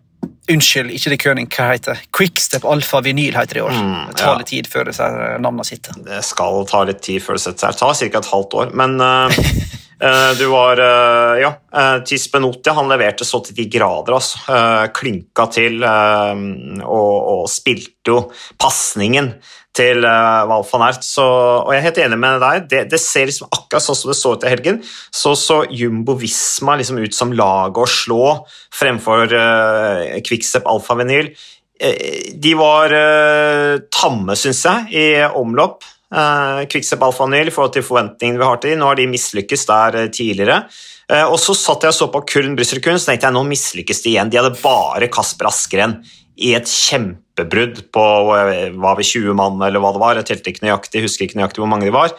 Unnskyld, 0.51 0.91
ikke 0.91 1.13
det 1.13 1.19
Køning, 1.23 1.49
hva 1.55 1.69
heter 1.71 1.95
det? 1.95 2.09
Quickstep 2.17 2.65
Alfa 2.67 3.01
Vinyl 3.05 3.37
heter 3.39 3.59
det 3.59 3.61
i 3.61 3.67
år. 3.67 3.77
Mm, 3.77 3.99
det 4.11 4.17
tar 4.19 4.33
ja. 4.33 4.39
litt 4.41 4.51
tid 4.51 4.71
før 4.71 4.89
disse 4.91 5.07
her 5.07 5.43
navnene 5.43 5.67
sitter. 5.69 6.01
Det 6.07 6.23
skal 6.27 6.65
ta 6.71 6.83
litt 6.89 7.03
tid 7.07 7.23
før 7.23 7.39
det 7.39 7.45
setter 7.45 7.71
seg. 7.71 7.77
Det 7.77 7.83
tar 7.85 8.01
ca. 8.01 8.23
et 8.23 8.31
halvt 8.33 8.57
år. 8.63 8.73
Men 8.81 8.97
uh, 8.99 9.39
eh, 10.09 10.33
du 10.41 10.45
var 10.51 10.83
uh, 10.83 11.39
Ja, 11.39 11.53
uh, 11.77 12.01
Tis 12.09 12.27
han 12.35 12.91
leverte 12.91 13.29
så 13.29 13.43
til 13.47 13.61
de 13.61 13.69
grader. 13.71 14.17
Altså. 14.19 14.43
Eh, 14.51 14.87
klinka 14.97 15.47
til 15.55 15.85
eh, 15.87 16.45
og, 16.83 17.15
og 17.37 17.47
spilte 17.53 18.11
jo 18.11 18.21
pasningen 18.59 19.35
til 19.77 20.03
uh, 20.03 20.47
Val 20.51 20.65
van 20.67 20.85
Ert. 20.89 21.05
Så, 21.07 21.25
og 21.25 21.71
jeg 21.73 21.81
er 21.81 21.87
helt 21.87 22.01
enig 22.03 22.19
med 22.21 22.41
deg. 22.43 22.67
Det, 22.71 22.83
det 22.91 23.01
ser 23.03 23.29
liksom 23.31 23.51
akkurat 23.51 23.85
sånn 23.85 23.99
som 23.99 24.11
det 24.11 24.19
så 24.19 24.35
ut 24.35 24.47
i 24.47 24.51
helgen. 24.51 24.83
Så 25.15 25.37
så 25.39 25.63
Jumbo 25.71 26.17
Visma 26.19 26.77
liksom 26.81 27.01
ut 27.01 27.17
som 27.17 27.35
laget 27.37 27.81
å 27.85 27.87
slå 27.91 28.25
fremfor 28.75 29.31
uh, 29.31 30.19
Quickstep 30.27 30.69
Alfa 30.71 30.99
Vinyl. 30.99 31.33
Uh, 31.81 32.35
de 32.35 32.55
var 32.59 32.95
uh, 32.95 33.79
tamme, 33.95 34.39
syns 34.39 34.65
jeg, 34.67 34.91
i 34.91 35.09
omlopp. 35.39 35.87
Uh, 36.11 36.67
Quickstep 36.71 37.03
Alfa 37.07 37.29
Vinyl 37.29 37.53
i 37.53 37.55
forhold 37.55 37.77
til 37.79 37.87
forventningene 37.87 38.43
vi 38.43 38.49
har 38.51 38.63
til 38.63 38.75
dem. 38.75 38.83
Nå 38.83 38.91
har 38.91 38.99
de 38.99 39.11
mislykkes 39.11 39.69
der 39.71 40.01
tidligere. 40.11 40.65
Og 41.27 41.41
så 41.43 41.57
satt 41.59 41.83
jeg 41.83 41.91
og 41.91 41.97
så 41.97 42.07
på 42.07 42.21
Kuln 42.23 42.53
Brussel 42.55 42.79
Kunst, 42.85 43.09
tenkte 43.09 43.27
jeg 43.27 43.35
nå 43.35 43.41
mislykkes 43.49 44.05
de 44.05 44.13
igjen. 44.13 44.29
De 44.31 44.39
hadde 44.39 44.53
bare 44.61 45.09
Kasper 45.11 45.49
Askeren 45.49 45.97
i 46.41 46.55
et 46.57 46.69
kjempebrudd 46.71 47.83
på 47.93 48.07
var 48.81 48.97
vi 48.99 49.07
20 49.07 49.37
mann, 49.37 49.61
eller 49.63 49.83
hva 49.83 49.93
det 49.95 50.03
var. 50.03 50.21
Jeg 50.21 50.31
telte 50.31 50.55
ikke 50.55 50.65
nøyaktig, 50.65 51.05
husker 51.05 51.27
ikke 51.27 51.41
nøyaktig 51.41 51.63
hvor 51.63 51.71
mange 51.71 51.89
de 51.89 51.95
var. 51.95 52.15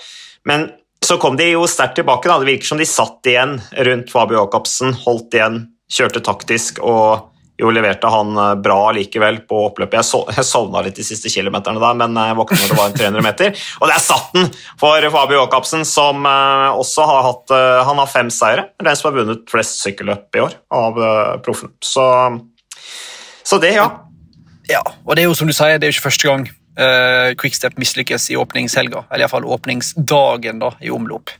Men 0.47 0.69
så 1.05 1.17
kom 1.21 1.37
de 1.37 1.49
jo 1.49 1.65
sterkt 1.69 1.97
tilbake. 1.97 2.29
Da. 2.29 2.37
Det 2.39 2.49
virker 2.51 2.71
som 2.71 2.81
de 2.81 2.87
satt 2.87 3.25
igjen 3.29 3.57
rundt 3.89 4.13
Fabio 4.13 4.43
Jacobsen, 4.43 4.93
holdt 5.05 5.37
igjen, 5.37 5.63
kjørte 5.91 6.21
taktisk 6.23 6.79
og 6.85 7.27
jo 7.61 7.69
leverte 7.69 8.09
han 8.09 8.33
bra 8.63 8.77
likevel 8.95 9.41
på 9.45 9.57
oppløpet. 9.67 9.99
Jeg, 9.99 10.07
so 10.07 10.21
jeg 10.33 10.45
sovna 10.47 10.81
litt 10.81 10.97
de 10.97 11.05
siste 11.05 11.29
kilometerne 11.29 11.81
der, 11.81 11.97
men 11.99 12.15
jeg 12.17 12.37
våkna 12.39 12.57
når 12.57 12.71
det 12.71 12.77
var 12.79 12.87
en 12.89 12.95
300 12.97 13.25
meter. 13.25 13.65
Og 13.77 13.91
der 13.91 14.01
satt 14.01 14.31
den 14.33 14.47
for 14.81 15.09
Fabio 15.13 15.43
Jacobsen, 15.43 15.85
som 15.85 16.25
også 16.25 17.05
har 17.09 17.27
hatt 17.27 17.53
Han 17.85 18.01
har 18.01 18.09
fem 18.09 18.31
seire. 18.33 18.71
Den 18.81 18.97
som 18.97 19.11
har 19.11 19.19
vunnet 19.19 19.45
flest 19.51 19.77
sykkelløp 19.83 20.39
i 20.39 20.45
år 20.47 20.57
av 20.73 20.97
proffene. 21.45 21.75
Så, 21.85 22.07
så 23.45 23.61
det, 23.61 23.75
ja. 23.77 23.91
Ja, 24.71 24.81
og 25.05 25.15
det 25.15 25.23
er 25.23 25.29
jo 25.29 25.37
som 25.37 25.49
du 25.49 25.55
sier, 25.55 25.77
det 25.79 25.87
er 25.87 25.91
jo 25.91 25.97
ikke 25.97 26.07
første 26.07 26.29
gang 26.29 26.47
uh, 26.79 27.31
Quickstep 27.39 27.77
mislykkes 27.81 28.29
i 28.31 28.39
åpningshelga. 28.39 29.05
Eller 29.09 29.25
iallfall 29.25 29.47
åpningsdagen 29.57 30.61
da, 30.63 30.73
i 30.81 30.91
omlop. 30.93 31.33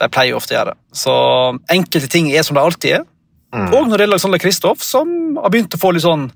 De 0.00 0.10
pleier 0.10 0.36
ofte 0.36 0.54
å 0.54 0.58
gjøre 0.58 0.74
det. 0.74 0.80
Så 1.04 1.16
enkelte 1.72 2.10
ting 2.10 2.32
er 2.34 2.46
som 2.46 2.58
de 2.58 2.64
alltid 2.64 2.98
er. 2.98 3.04
Mm. 3.54 3.68
Og 3.70 3.86
når 3.86 3.94
det 3.94 4.06
gjelder 4.06 4.16
Alexander 4.16 4.42
Kristoff, 4.42 4.82
som 4.82 5.36
har 5.38 5.52
begynt 5.54 5.76
å 5.76 5.80
få 5.80 5.92
litt 5.94 6.06
sånn 6.06 6.26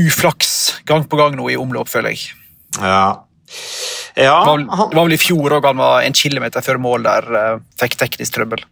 uflaks 0.00 0.80
gang 0.88 1.04
på 1.10 1.18
gang 1.20 1.36
nå 1.36 1.50
i 1.52 1.58
omløp, 1.60 1.90
føler 1.90 2.14
jeg. 2.14 2.30
Ja. 2.78 3.26
ja 4.16 4.38
var, 4.46 4.62
det 4.62 4.96
var 4.96 5.04
vel 5.04 5.16
i 5.18 5.20
fjor 5.20 5.58
òg 5.58 5.66
han 5.68 5.82
var 5.82 6.06
en 6.06 6.16
kilometer 6.16 6.64
før 6.64 6.80
mål 6.80 7.04
der 7.04 7.30
uh, 7.34 7.62
fikk 7.82 7.98
teknisk 8.00 8.38
trøbbel. 8.38 8.64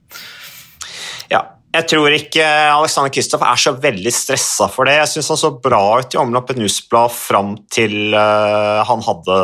Ja, 1.29 1.43
jeg 1.69 1.85
tror 1.91 2.15
ikke 2.17 2.45
Alexander 2.73 3.13
Kristoff 3.13 3.45
er 3.45 3.61
så 3.61 3.75
veldig 3.77 4.13
stressa 4.15 4.71
for 4.73 4.89
det. 4.89 4.97
Jeg 5.03 5.11
syns 5.13 5.29
han 5.35 5.41
så 5.41 5.51
bra 5.63 5.83
ut 6.01 6.15
i 6.17 6.21
omloppet 6.21 6.57
Newsblad 6.61 7.13
fram 7.13 7.55
til 7.73 8.15
uh, 8.17 8.81
han 8.89 9.05
hadde 9.05 9.37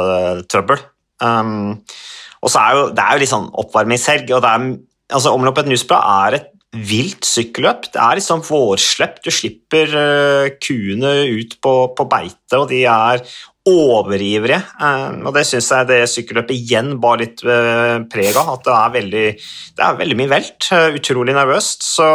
trøbbel. 0.48 0.80
Um, 1.20 1.76
og 2.40 2.52
så 2.52 2.62
er 2.62 2.78
jo, 2.78 2.88
Det 2.96 3.04
er 3.04 3.12
jo 3.12 3.22
litt 3.22 3.32
sånn 3.32 3.52
oppvarmingshelg, 3.60 4.32
og 4.36 4.42
det 4.44 4.52
er, 4.56 4.66
altså 5.18 5.34
omloppet 5.36 5.68
Newsblad 5.68 6.08
er 6.24 6.38
et 6.40 6.50
vilt 6.74 7.28
sykkelløp. 7.28 7.90
Det 7.92 8.00
er 8.02 8.18
liksom 8.18 8.42
vårslepp. 8.48 9.20
Du 9.22 9.30
slipper 9.32 9.92
uh, 9.92 10.48
kuene 10.64 11.12
ut 11.28 11.58
på, 11.60 11.74
på, 11.92 12.08
beite, 12.08 12.56
og 12.56 12.70
de 12.72 12.86
er 12.88 13.20
overivrige. 13.64 14.58
Uh, 14.76 15.24
og 15.24 15.32
det 15.36 15.46
syns 15.48 15.70
jeg 15.72 15.88
det 15.88 16.00
sykkelløpet 16.12 16.52
igjen 16.56 16.94
bar 17.00 17.20
litt 17.20 17.40
uh, 17.48 18.04
preg 18.12 18.36
av. 18.36 18.50
At 18.58 18.66
det 18.66 18.74
er 18.76 18.94
veldig, 18.98 19.26
det 19.78 19.86
er 19.86 20.00
veldig 20.00 20.18
mye 20.20 20.32
velt. 20.34 20.68
utrolig 20.98 21.36
nervøst. 21.36 21.86
Så 21.86 22.08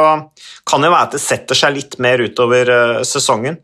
kan 0.70 0.86
det 0.86 0.94
være 0.94 1.08
at 1.10 1.18
det 1.18 1.24
setter 1.24 1.58
seg 1.58 1.76
litt 1.78 1.98
mer 2.02 2.22
utover 2.22 3.02
sesongen. 3.08 3.58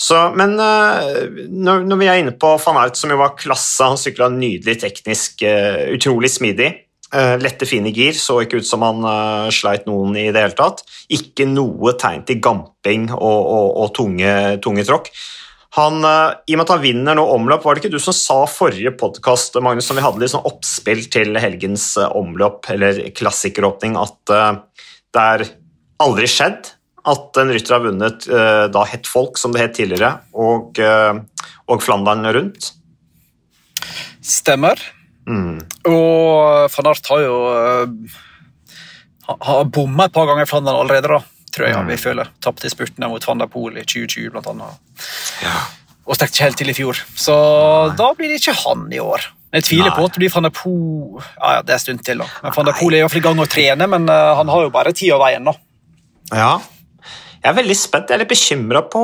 Så, 0.00 0.16
men 0.32 0.54
når, 0.56 1.82
når, 1.84 1.98
vi 2.00 2.06
er 2.08 2.20
inne 2.22 2.32
på 2.32 2.54
van 2.62 2.78
Aert, 2.80 2.96
som 2.96 3.12
jo 3.12 3.18
var 3.20 3.34
klasse, 3.36 3.84
han 3.84 4.00
sykla 4.00 4.30
nydelig 4.32 4.78
teknisk, 4.80 5.44
utrolig 5.92 6.30
smidig. 6.32 6.70
Lette, 7.12 7.68
fine 7.68 7.92
gir. 7.92 8.16
Så 8.16 8.38
ikke 8.40 8.62
ut 8.62 8.68
som 8.68 8.84
han 8.86 9.04
uh, 9.04 9.50
sleit 9.52 9.84
noen 9.88 10.16
i 10.16 10.30
det 10.32 10.44
hele 10.44 10.56
tatt. 10.56 10.84
Ikke 11.12 11.48
noe 11.48 11.96
tegn 12.00 12.24
til 12.28 12.40
gamping 12.44 13.10
og, 13.12 13.20
og, 13.40 13.68
og 13.84 13.92
tunge, 13.96 14.32
tunge 14.64 14.88
tråkk. 14.88 15.12
Han, 15.78 16.00
uh, 16.02 16.34
I 16.50 16.56
og 16.56 16.58
med 16.58 16.64
at 16.66 16.72
han 16.74 16.82
vinner 16.82 17.16
nå 17.18 17.24
omløp, 17.30 17.62
var 17.64 17.76
det 17.76 17.84
ikke 17.84 17.92
du 17.94 18.02
som 18.02 18.16
sa 18.16 18.40
forrige 18.50 18.92
podkast 18.98 19.54
som 19.54 19.98
vi 19.98 20.04
hadde 20.04 20.22
litt 20.22 20.32
sånn 20.32 20.48
oppspill 20.48 21.04
til 21.12 21.38
helgens 21.38 21.92
omløp, 22.08 22.66
eller 22.74 23.04
klassikeråpning, 23.14 23.94
at 24.00 24.18
det 25.14 25.22
er 25.22 25.46
aldri 26.02 26.26
skjedd 26.30 26.72
at 27.10 27.38
en 27.40 27.52
rytter 27.54 27.76
har 27.76 27.84
vunnet 27.84 28.26
da 28.74 28.82
Het 28.90 29.08
Folk, 29.08 29.38
som 29.40 29.54
det 29.54 29.62
het 29.62 29.76
tidligere, 29.78 30.10
og, 30.36 30.76
og 30.76 31.84
Flandern 31.84 32.26
rundt? 32.34 32.72
Stemmer. 34.20 34.82
Mm. 35.30 35.62
Og 35.88 36.66
van 36.74 36.90
Art 36.90 37.12
har 37.12 37.22
jo 37.24 37.38
har 39.38 39.68
bomma 39.70 40.08
et 40.08 40.14
par 40.14 40.26
ganger 40.28 40.46
i 40.46 40.50
Flandern 40.50 40.80
allerede, 40.80 41.10
da, 41.10 41.20
tror 41.54 41.66
jeg 41.68 41.86
vi 41.88 41.96
føler. 41.98 42.24
føle. 42.30 42.40
Tapte 42.44 42.68
i 42.68 42.72
spurtene 42.72 43.08
mot 43.10 43.26
Van 43.26 43.42
der 43.42 43.50
Poel 43.50 43.76
i 43.80 43.84
2020, 43.84 44.30
blant 44.34 44.48
annet. 44.50 45.04
Ja. 45.42 45.56
Og 46.06 46.16
stekte 46.18 46.36
ikke 46.36 46.48
helt 46.48 46.58
til 46.58 46.72
i 46.72 46.76
fjor. 46.76 47.02
Så 47.18 47.36
Nei. 47.36 47.96
da 47.98 48.08
blir 48.18 48.32
det 48.32 48.40
ikke 48.40 48.56
han 48.64 48.88
i 48.92 49.00
år. 49.02 49.28
Jeg 49.50 49.66
tviler 49.66 49.90
Nei. 49.90 49.96
på 49.96 50.04
at 50.06 50.14
det 50.14 50.22
blir 50.22 50.30
van 50.30 50.46
der 50.46 50.52
Poel 50.54 51.22
ja, 51.24 51.56
ja, 51.56 51.62
det 51.66 51.72
er 51.74 51.78
en 51.78 51.82
stund 51.82 52.04
til. 52.06 52.22
da. 52.22 52.28
Men 52.44 52.52
Van 52.56 52.68
der 52.68 52.76
Poel 52.78 52.94
er 52.94 53.00
i 53.00 53.02
hvert 53.02 53.14
fall 53.14 53.22
i 53.22 53.28
gang 53.28 53.42
å 53.42 53.48
trene, 53.50 53.88
men 53.90 54.06
uh, 54.10 54.34
han 54.38 54.52
har 54.52 54.66
jo 54.66 54.74
bare 54.74 54.92
tid 54.94 55.14
av 55.16 55.24
veien. 55.24 55.48
da. 55.50 55.56
Ja, 56.30 56.52
jeg 57.40 57.48
er 57.48 57.56
veldig 57.56 57.74
spent. 57.78 58.10
Jeg 58.10 58.18
er 58.18 58.20
litt 58.20 58.30
bekymra 58.34 58.82
på 58.92 59.00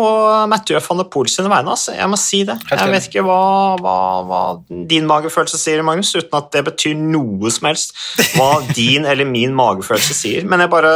Mathieu 0.51 0.77
van 0.85 1.01
der 1.01 1.07
Poel 1.13 1.31
sine 1.33 1.49
vegne. 1.49 1.73
Altså. 1.73 1.95
Jeg 1.97 2.11
må 2.13 2.19
si 2.21 2.43
det. 2.45 2.59
Jeg 2.69 2.93
vet 2.93 3.09
ikke 3.09 3.25
hva, 3.25 3.39
hva, 3.81 3.97
hva, 4.29 4.41
din 4.91 5.09
magefølelse 5.09 5.61
sier, 5.61 5.81
Magnus, 5.87 6.13
uten 6.13 6.37
at 6.37 6.51
det 6.53 6.67
betyr 6.67 6.99
noe 7.01 7.53
som 7.55 7.71
helst. 7.71 7.97
Hva 8.35 8.51
din 8.77 9.09
eller 9.09 9.29
min 9.29 9.57
magefølelse 9.57 10.19
sier. 10.19 10.45
Men 10.49 10.67
jeg 10.67 10.73
bare 10.75 10.93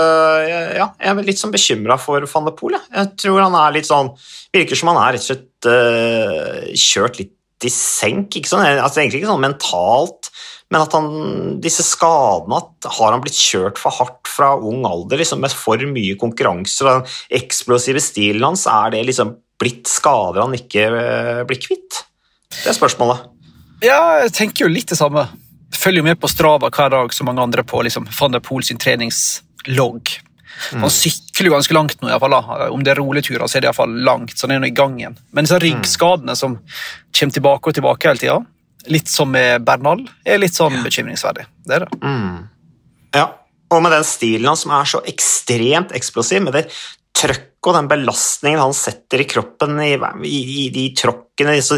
ja, 0.76 0.90
jeg 1.00 1.14
er 1.14 1.24
litt 1.24 1.40
sånn 1.40 1.54
bekymra 1.54 1.96
for 2.02 2.28
van 2.28 2.50
der 2.50 2.56
Poel. 2.58 2.76
Jeg. 2.76 2.88
jeg 2.98 3.12
tror 3.24 3.42
han 3.46 3.58
er 3.64 3.76
litt 3.78 3.88
sånn 3.88 4.12
Virker 4.50 4.74
som 4.74 4.90
han 4.90 4.98
er 4.98 5.14
rett 5.14 5.22
og 5.22 5.28
slett 5.28 5.66
uh, 5.70 6.70
kjørt 6.74 7.20
litt 7.22 7.36
i 7.64 7.70
senk. 7.70 8.34
Ikke 8.34 8.50
sånn, 8.50 8.64
altså, 8.66 8.98
egentlig 8.98 9.20
ikke 9.22 9.30
sånn 9.30 9.44
mentalt 9.44 10.32
men 10.70 10.84
at 10.84 10.94
han, 10.94 11.08
disse 11.62 11.82
skadene 11.82 12.60
Har 12.98 13.10
han 13.10 13.22
blitt 13.24 13.38
kjørt 13.38 13.80
for 13.80 13.94
hardt 13.96 14.29
fra 14.40 14.54
ung 14.56 14.82
alder 14.88 15.20
liksom 15.20 15.44
med 15.44 15.54
for 15.54 15.84
mye 15.92 16.16
konkurranse? 16.20 16.86
Den 16.86 17.40
eksplosive 17.40 18.02
stilen 18.02 18.48
hans, 18.48 18.66
er 18.66 18.96
det 18.96 19.04
liksom 19.10 19.36
blitt 19.60 19.90
skader 19.90 20.40
han 20.46 20.56
ikke 20.56 20.86
uh, 20.88 21.42
blir 21.48 21.60
kvitt? 21.60 22.02
Det 22.50 22.72
er 22.72 22.76
spørsmålet. 22.76 23.28
Ja, 23.84 24.00
jeg 24.24 24.34
tenker 24.36 24.66
jo 24.66 24.72
litt 24.72 24.90
det 24.92 24.98
samme. 24.98 25.26
Følger 25.76 26.02
jo 26.02 26.08
med 26.08 26.18
på 26.20 26.28
Strava 26.28 26.68
hver 26.72 26.90
dag 26.92 27.14
som 27.14 27.28
mange 27.30 27.44
andre 27.44 27.64
på 27.64 27.80
liksom, 27.86 28.08
van 28.18 28.34
der 28.34 28.42
Poel 28.44 28.64
sin 28.66 28.80
treningslogg. 28.80 30.16
Mm. 30.74 30.82
Han 30.82 30.92
sykler 30.92 31.48
jo 31.48 31.54
ganske 31.54 31.74
langt 31.74 32.02
nå, 32.02 32.10
i 32.10 32.18
fall, 32.20 32.34
da. 32.34 32.68
om 32.74 32.82
det 32.84 32.92
er 32.92 33.00
roligturer, 33.00 33.46
så 33.48 33.58
er 33.58 33.64
det 33.64 33.70
iallfall 33.70 33.94
langt. 34.04 34.36
så 34.36 34.46
han 34.46 34.56
er 34.56 34.64
nå 34.64 34.68
i 34.68 34.74
igjen. 34.74 35.16
Men 35.32 35.46
disse 35.46 35.60
ryggskadene 35.62 36.36
som 36.36 36.58
kommer 37.16 37.36
tilbake 37.36 37.70
og 37.70 37.78
tilbake 37.78 38.10
hele 38.10 38.20
tida, 38.20 38.38
litt 38.90 39.08
som 39.08 39.30
med 39.32 39.64
Bernal, 39.64 40.02
er 40.24 40.40
litt 40.42 40.56
sånn 40.56 40.82
bekymringsverdig. 40.84 41.46
Det 41.64 41.78
er 41.78 41.86
det. 41.86 42.00
Mm. 42.02 42.48
Ja, 43.16 43.26
og 43.70 43.82
med 43.84 43.94
den 43.94 44.06
stilen 44.06 44.48
hans 44.50 44.64
som 44.66 44.74
er 44.74 44.88
så 44.88 45.02
ekstremt 45.08 45.94
eksplosiv, 45.96 46.42
med 46.42 46.56
det 46.58 46.66
trøkket 47.16 47.68
og 47.68 47.76
den 47.76 47.90
belastningen 47.90 48.62
han 48.62 48.74
setter 48.76 49.20
i 49.20 49.28
kroppen 49.28 49.76
i, 49.84 49.92
i, 50.24 50.38
i 50.64 50.68
de 50.72 50.86
tråkkene 50.96 51.58
så, 51.64 51.76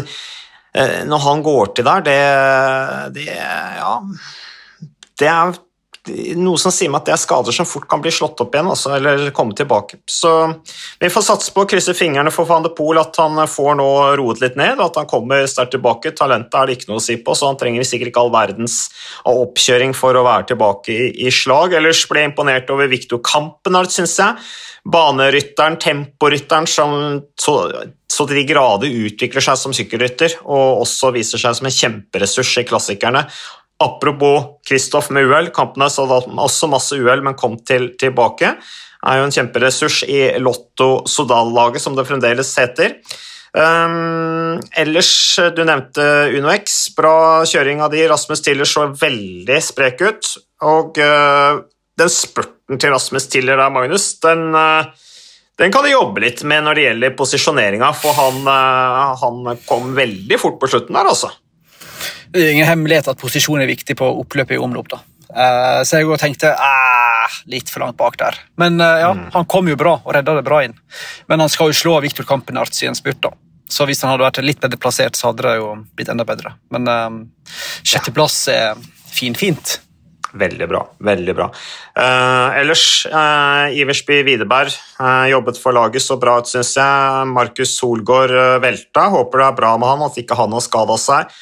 eh, 0.71 1.01
Når 1.09 1.23
han 1.25 1.43
går 1.43 1.73
til 1.75 1.87
der, 1.89 2.05
det, 2.05 2.17
det 3.17 3.27
Ja 3.27 3.97
Det 5.19 5.27
er 5.27 5.57
noe 6.35 6.59
som 6.59 6.73
sier 6.73 6.91
meg 6.91 7.01
at 7.01 7.07
det 7.07 7.13
er 7.15 7.21
skader 7.21 7.55
som 7.55 7.67
fort 7.67 7.85
kan 7.89 8.01
bli 8.03 8.11
slått 8.11 8.41
opp 8.43 8.55
igjen, 8.55 8.69
altså, 8.73 8.91
eller 8.97 9.29
komme 9.35 9.55
tilbake. 9.55 10.01
Så 10.09 10.31
vi 10.99 11.11
får 11.13 11.25
satse 11.29 11.53
på 11.55 11.63
å 11.63 11.69
krysse 11.69 11.95
fingrene 11.95 12.33
for 12.33 12.49
van 12.49 12.65
de 12.65 12.71
Poel 12.75 12.99
at 12.99 13.15
han 13.21 13.39
får 13.47 13.77
nå 13.79 13.87
roet 14.19 14.43
litt 14.43 14.57
ned, 14.59 14.81
at 14.83 14.99
han 14.99 15.07
kommer 15.09 15.47
sterkt 15.47 15.77
tilbake. 15.77 16.11
Talentet 16.17 16.59
er 16.59 16.67
det 16.67 16.77
ikke 16.77 16.91
noe 16.91 16.99
å 16.99 17.05
si 17.05 17.17
på, 17.23 17.37
så 17.37 17.53
han 17.53 17.59
trenger 17.61 17.87
sikkert 17.87 18.11
ikke 18.11 18.25
all 18.25 18.33
verdens 18.35 18.77
oppkjøring 19.29 19.95
for 19.95 20.19
å 20.19 20.25
være 20.27 20.51
tilbake 20.51 20.91
i, 20.91 21.09
i 21.27 21.33
slag. 21.33 21.77
Ellers 21.79 22.03
ble 22.09 22.25
jeg 22.25 22.33
imponert 22.33 22.75
over 22.75 22.91
Viktor 22.91 23.23
Kampenart, 23.23 23.95
syns 23.95 24.19
jeg. 24.19 24.43
Banerytteren, 24.83 25.79
temporytteren, 25.79 26.67
som 26.67 27.21
så, 27.39 27.57
så 28.11 28.27
til 28.27 28.41
de 28.41 28.47
grader 28.49 28.91
utvikler 29.07 29.45
seg 29.45 29.55
som 29.61 29.75
sykkelrytter, 29.75 30.41
og 30.43 30.83
også 30.83 31.13
viser 31.15 31.39
seg 31.39 31.55
som 31.55 31.69
en 31.69 31.77
kjemperessurs 31.79 32.57
i 32.59 32.67
klassikerne. 32.67 33.23
Apropos 33.81 34.61
Kristoff 34.67 35.09
med 35.09 35.27
uhell, 35.27 35.49
Kampenes 35.55 35.97
hadde 35.99 36.21
også 36.37 36.69
masse 36.71 36.97
uhell, 36.99 37.23
men 37.25 37.37
kom 37.39 37.57
til, 37.65 37.91
tilbake. 37.99 38.53
er 39.03 39.19
jo 39.19 39.27
en 39.27 39.33
kjemperessurs 39.35 40.03
i 40.07 40.19
Lotto 40.39 41.03
Sodal-laget, 41.09 41.81
som 41.81 41.95
det 41.97 42.07
fremdeles 42.07 42.53
heter. 42.59 42.99
Um, 43.53 44.57
ellers, 44.73 45.39
du 45.55 45.61
nevnte 45.67 46.05
UnoX. 46.33 46.87
Bra 46.97 47.43
kjøring 47.45 47.83
av 47.85 47.91
de. 47.93 48.01
Rasmus 48.09 48.41
Tiller 48.41 48.69
så 48.69 48.87
veldig 48.97 49.59
sprek 49.61 50.01
ut. 50.01 50.31
Og 50.65 50.97
uh, 50.97 51.61
den 51.99 52.09
spurten 52.09 52.81
til 52.81 52.93
Rasmus 52.95 53.27
Tiller 53.29 53.59
der, 53.59 53.73
Magnus, 53.73 54.07
den, 54.23 54.49
uh, 54.55 54.89
den 55.61 55.73
kan 55.73 55.85
de 55.85 55.93
jobbe 55.93 56.23
litt 56.23 56.41
med 56.49 56.65
når 56.65 56.79
det 56.79 56.87
gjelder 56.87 57.15
posisjoneringa, 57.19 57.91
for 57.99 58.17
han, 58.17 58.41
uh, 58.47 59.13
han, 59.21 59.53
kom 59.67 59.93
veldig 59.97 60.39
fort 60.41 60.57
på 60.61 60.71
slutten 60.71 60.97
der, 60.97 61.11
altså. 61.13 61.29
Det 62.33 62.41
er 62.41 62.55
ingen 62.55 62.69
hemmelighet 62.69 63.11
at 63.11 63.19
posisjon 63.21 63.61
er 63.61 63.69
viktig 63.69 63.95
på 63.99 64.07
oppløpet 64.23 64.57
i 64.57 64.61
omlopp. 64.61 64.89
da. 64.89 65.03
så 65.85 66.01
jeg 66.01 66.17
tenkte 66.19 66.49
litt 67.49 67.69
for 67.69 67.85
langt 67.85 67.97
bak 67.97 68.17
der. 68.17 68.39
Men 68.57 68.81
ja, 68.81 69.11
mm. 69.13 69.27
han 69.35 69.45
kom 69.45 69.69
jo 69.69 69.77
bra 69.77 69.99
og 70.01 70.11
redda 70.15 70.39
det 70.39 70.45
bra 70.47 70.63
inn. 70.65 70.73
Men 71.29 71.45
han 71.45 71.49
skal 71.53 71.69
jo 71.69 71.77
slå 71.77 71.99
Viktor 72.01 72.25
Kampenarts 72.25 72.81
i 72.83 72.89
en 72.89 72.97
spurt. 72.97 73.21
da. 73.21 73.35
Så 73.73 73.87
hvis 73.89 74.03
han 74.03 74.11
hadde 74.13 74.25
vært 74.25 74.43
litt 74.43 74.61
bedre 74.61 74.79
plassert, 74.81 75.17
så 75.17 75.31
hadde 75.31 75.45
det 75.47 75.55
jo 75.61 75.71
blitt 75.95 76.11
enda 76.11 76.25
bedre. 76.27 76.53
Men 76.73 76.89
um, 76.89 77.17
sjetteplass 77.81 78.43
er 78.53 78.77
finfint. 79.13 79.79
Veldig 80.33 80.65
bra. 80.69 80.81
veldig 81.05 81.33
bra. 81.37 81.45
Uh, 81.93 82.57
ellers, 82.57 83.05
uh, 83.05 83.69
Iversby 83.69 84.23
Widerberg 84.25 84.73
uh, 84.97 85.29
jobbet 85.29 85.59
for 85.61 85.77
laget 85.77 86.01
så 86.01 86.17
bra 86.21 86.39
ut, 86.41 86.49
syns 86.49 86.73
jeg. 86.79 87.27
Markus 87.29 87.75
Solgaard 87.77 88.33
velta. 88.63 89.07
Håper 89.13 89.43
det 89.43 89.49
er 89.49 89.59
bra 89.61 89.73
med 89.77 89.93
han, 89.93 90.05
at 90.09 90.17
ikke 90.21 90.37
han 90.37 90.57
har 90.57 90.65
skada 90.65 90.97
seg. 91.01 91.41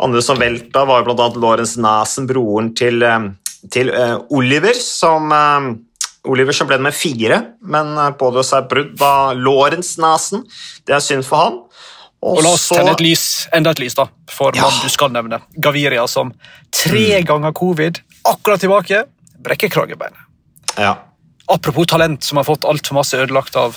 Andre 0.00 0.22
som 0.24 0.38
velta, 0.40 0.86
var 0.88 1.04
bl.a. 1.04 1.28
Lawrence 1.36 1.80
Nasen, 1.80 2.26
broren 2.26 2.72
til, 2.78 3.04
til 3.70 3.92
Oliver, 4.32 4.78
som 4.78 5.28
Oliver 6.28 6.54
som 6.54 6.68
ble 6.70 6.78
med 6.82 6.94
fire, 6.94 7.38
men 7.66 7.96
pådro 8.18 8.44
seg 8.46 8.68
brudd 8.70 9.00
av 9.02 9.34
Lorentz 9.38 9.96
nasen, 9.98 10.44
Det 10.86 10.94
er 10.94 11.02
synd 11.02 11.26
for 11.26 11.42
han. 11.42 11.56
Og, 12.22 12.36
og 12.38 12.42
La 12.44 12.52
oss 12.54 12.68
tenne 12.70 12.92
et 12.94 13.02
lys, 13.02 13.24
enda 13.54 13.72
et 13.74 13.80
lys 13.82 13.96
da, 13.98 14.06
for 14.30 14.54
ja. 14.54 14.62
mann 14.62 14.84
du 14.84 14.92
skal 14.92 15.10
nevne. 15.10 15.40
Gaviria 15.58 16.04
som 16.06 16.30
tre 16.70 17.18
mm. 17.18 17.26
ganger 17.26 17.54
covid, 17.58 17.98
akkurat 18.30 18.62
tilbake, 18.62 19.02
brekker 19.42 19.72
kragebeinet. 19.74 20.28
Ja. 20.78 20.94
Apropos 21.50 21.90
talent 21.90 22.22
som 22.22 22.38
har 22.38 22.46
fått 22.46 22.68
altfor 22.70 23.00
masse 23.00 23.18
ødelagt 23.18 23.58
av, 23.58 23.74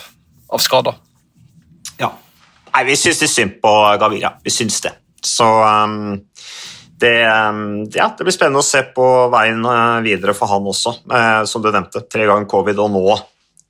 av 0.53 0.61
skader. 0.61 0.99
Ja. 1.97 2.11
Nei, 2.75 2.85
vi 2.91 2.99
syns 2.99 3.23
det 3.23 3.31
er 3.31 3.33
synd 3.33 3.57
på 3.65 3.73
Gaviria. 3.97 4.35
Vi 4.45 4.53
syns 4.53 4.77
det. 4.85 4.93
Så 5.25 5.47
um, 5.65 6.19
det, 7.01 7.27
um, 7.27 7.83
ja, 7.91 8.07
det, 8.17 8.23
blir 8.23 8.35
spennende 8.35 8.61
å 8.61 8.65
se 8.65 8.81
på 8.95 9.05
veien 9.33 9.63
uh, 9.67 10.01
videre 10.05 10.35
for 10.37 10.51
han 10.51 10.67
også, 10.71 10.95
uh, 11.11 11.43
som 11.49 11.63
du 11.63 11.71
nevnte. 11.71 12.05
Tre 12.07 12.27
ganger 12.29 12.47
covid, 12.51 12.79
og 12.79 12.93
nå 12.93 13.05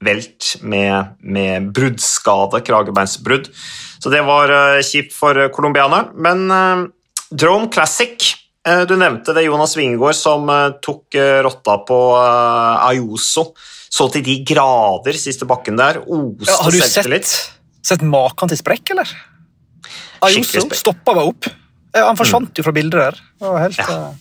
velt 0.05 0.51
med, 0.67 1.15
med 1.25 1.71
bruddskade, 1.73 2.61
kragebeinsbrudd. 2.67 3.49
Så 4.03 4.11
det 4.13 4.21
var 4.27 4.53
uh, 4.53 4.83
kjipt 4.85 5.15
for 5.15 5.39
colombianeren. 5.55 6.13
Men 6.21 6.45
uh, 6.51 6.85
Drone 7.31 7.71
Classic 7.73 8.33
Du 8.65 8.95
nevnte 8.97 9.33
det 9.37 9.43
Jonas 9.45 9.75
Wingegård 9.77 10.15
som 10.17 10.47
tok 10.81 11.13
rotta 11.45 11.75
på 11.85 11.97
Ayoso. 12.17 13.51
Så 13.93 14.07
til 14.09 14.23
de 14.25 14.39
grader 14.41 15.19
siste 15.21 15.45
bakken 15.45 15.77
der. 15.77 15.99
Oste 16.01 16.49
ja, 16.49 16.55
har 16.65 16.73
du 16.73 16.81
sett, 16.81 17.33
sett 17.85 18.01
maken 18.01 18.49
til 18.49 18.57
sprekk, 18.57 18.95
eller? 18.95 19.11
Ayoso 20.25 20.67
stoppa 20.75 21.15
meg 21.17 21.31
opp. 21.33 21.49
Han 21.95 22.19
forsvant 22.19 22.51
mm. 22.51 22.59
jo 22.59 22.65
fra 22.65 22.75
bildet 22.75 23.01
der. 23.01 23.25
Det 23.39 23.51
var 23.51 23.65
helt... 23.67 23.81
Ja. 23.81 24.13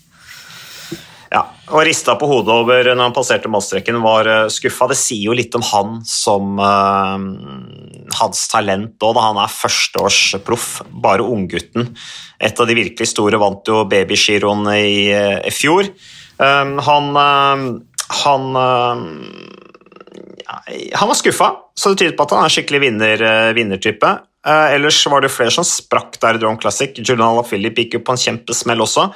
Ja, 1.35 1.41
og 1.73 1.83
rista 1.83 2.15
på 2.19 2.29
hodet 2.31 2.55
over 2.55 2.87
når 2.93 3.09
han 3.09 3.15
passerte 3.15 3.51
målstreken, 3.51 3.97
var 4.05 4.29
uh, 4.31 4.51
skuffa. 4.53 4.87
Det 4.93 4.99
sier 4.99 5.31
jo 5.31 5.35
litt 5.35 5.55
om 5.59 5.65
han 5.67 5.97
som 6.07 6.61
uh, 6.61 7.17
hans 8.21 8.45
talent 8.53 9.03
òg, 9.03 9.17
da 9.17 9.25
han 9.25 9.41
er 9.43 9.51
førsteårsproff. 9.51 10.69
Bare 11.03 11.27
unggutten. 11.27 11.91
Et 12.39 12.61
av 12.61 12.71
de 12.71 12.79
virkelig 12.79 13.11
store 13.11 13.41
vant 13.43 13.67
jo 13.67 13.83
babygiroen 13.91 14.69
i, 14.77 15.11
uh, 15.11 15.41
i 15.43 15.55
fjor. 15.55 15.91
Um, 16.39 16.79
han 16.83 17.11
han 18.25 18.47
han 20.95 21.09
var 21.09 21.17
skuffa, 21.19 21.47
så 21.75 21.91
det 21.91 22.03
tyder 22.03 22.17
på 22.19 22.27
at 22.27 22.35
han 22.35 22.45
er 22.45 22.51
en 22.51 22.53
skikkelig 22.53 22.81
vinner, 22.83 23.23
vinnertype. 23.57 24.11
Ellers 24.45 25.01
var 25.09 25.25
det 25.25 25.33
flere 25.33 25.55
som 25.55 25.65
sprakk 25.65 26.19
der 26.21 26.37
i 26.37 26.43
Drone 26.43 26.61
Classic. 26.61 26.93
Julian 27.01 27.41
Philip 27.49 27.79
gikk 27.81 27.99
jo 27.99 28.05
på 28.05 28.15
en 28.15 28.21
kjempesmell 28.21 28.85
også. 28.85 29.09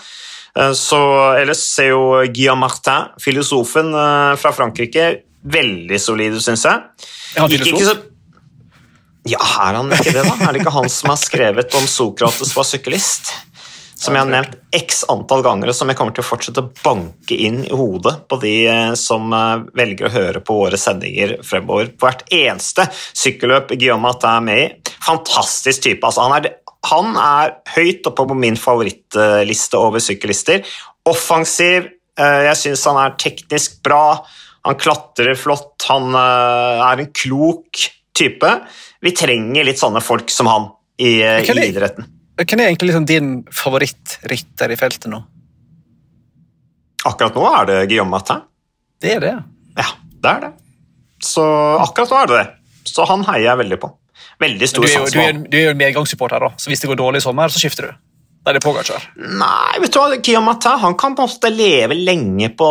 Uh, 0.58 0.72
så 0.74 0.98
ellers 1.38 1.60
ser 1.68 1.92
jo 1.92 2.04
Guillaume 2.32 2.64
Martin, 2.64 3.10
filosofen 3.20 3.92
uh, 3.94 4.34
fra 4.40 4.54
Frankrike, 4.56 5.10
veldig 5.44 6.00
solid 6.00 6.38
ut, 6.38 6.44
syns 6.44 6.64
jeg. 6.66 7.08
Er 7.36 7.44
han 7.44 7.52
filosof? 7.52 7.90
Så... 7.90 8.14
Ja, 9.28 9.42
er 9.68 9.76
han 9.76 9.92
ikke 9.92 10.14
det, 10.14 10.24
da? 10.24 10.38
Er 10.46 10.56
det 10.56 10.62
ikke 10.62 10.72
han 10.72 10.88
som 10.90 11.12
har 11.12 11.20
skrevet 11.20 11.76
om 11.76 11.84
Sokrates 11.90 12.54
var 12.56 12.64
syklist? 12.64 13.34
Som 13.98 14.14
jeg 14.14 14.22
har 14.22 14.30
nevnt 14.30 14.54
x 14.72 15.02
antall 15.10 15.42
ganger, 15.44 15.68
og 15.68 15.76
som 15.76 15.90
jeg 15.90 15.98
kommer 15.98 16.14
til 16.16 16.22
å 16.22 16.28
fortsette 16.28 16.62
å 16.62 16.70
banke 16.84 17.34
inn 17.34 17.64
i 17.66 17.74
hodet 17.74 18.14
på 18.30 18.38
de 18.40 18.54
som 18.96 19.26
velger 19.76 20.06
å 20.06 20.12
høre 20.14 20.40
på 20.40 20.54
våre 20.54 20.78
sendinger 20.80 21.34
fremover. 21.44 21.90
På 21.98 22.06
hvert 22.06 22.22
eneste 22.30 22.86
sykkelløp 22.94 23.74
Guillaume 23.74 24.06
Martin 24.06 24.30
er 24.30 24.46
med 24.46 24.62
i. 24.62 24.88
Fantastisk 25.04 25.84
type. 25.84 26.06
altså 26.06 26.26
Han 26.26 26.38
er 26.38 26.50
han 26.87 27.16
er 27.18 27.56
høyt 27.74 28.06
oppe 28.06 28.24
på 28.30 28.37
min 28.38 28.56
favorittliste 28.58 29.78
over 29.80 30.02
syklister. 30.02 30.66
Offensiv. 31.08 31.88
Eh, 32.18 32.42
jeg 32.48 32.61
syns 32.62 32.84
han 32.88 33.00
er 33.02 33.16
teknisk 33.20 33.80
bra. 33.84 34.20
Han 34.66 34.78
klatrer 34.78 35.34
flott. 35.38 35.74
Han 35.90 36.14
eh, 36.14 36.84
er 36.87 37.02
en 37.02 37.11
klok 37.11 37.82
type. 38.18 38.52
Vi 39.04 39.14
trenger 39.16 39.66
litt 39.66 39.80
sånne 39.80 40.02
folk 40.04 40.30
som 40.34 40.50
han 40.50 40.70
i, 40.98 41.18
eh, 41.22 41.42
i 41.42 41.66
idretten. 41.68 42.08
Hvem 42.38 42.62
er 42.62 42.68
egentlig 42.70 42.92
liksom 42.92 43.08
din 43.11 43.32
favorittrytter 43.50 44.70
i 44.70 44.78
feltet 44.78 45.11
nå? 45.11 45.18
Akkurat 47.08 47.34
nå 47.34 47.42
er 47.50 47.66
det 47.66 47.78
Guillaume 47.90 48.14
Matin. 48.14 48.44
Det 49.02 49.16
er 49.16 49.22
det? 49.22 49.34
Ja, 49.78 49.90
det 50.22 50.30
er 50.30 50.44
det. 50.46 50.52
Så 51.26 51.42
akkurat 51.82 52.14
nå 52.14 52.20
er 52.22 52.30
det 52.30 52.38
det. 52.38 52.48
Så 52.88 53.06
han 53.06 53.26
heier 53.26 53.50
jeg 53.50 53.61
veldig 53.66 53.78
på. 53.82 53.90
Veldig 54.38 54.68
stor 54.70 54.87
sats 54.87 55.16
på. 55.16 55.24
Du 55.51 55.57
er 55.59 55.68
jo 55.68 55.72
en 55.74 55.81
medgangssupporter, 55.81 56.44
da, 56.44 56.53
så 56.61 56.70
hvis 56.70 56.85
det 56.85 56.90
går 56.90 57.01
dårlig 57.01 57.22
i 57.22 57.27
sommer, 57.27 57.51
så 57.51 57.62
skifter 57.62 57.88
du? 57.88 57.96
Da 58.44 58.53
er 58.53 58.59
det 58.59 58.64
Pogacar? 58.64 59.09
Nei, 59.18 59.81
vet 59.83 59.92
du 59.92 59.98
hva, 59.98 60.20
Kiyomata 60.24 60.77
han 60.81 60.94
kan 60.98 61.16
på 61.18 61.24
en 61.24 61.33
måte 61.33 61.51
leve 61.53 61.96
lenge 61.98 62.53
på 62.57 62.68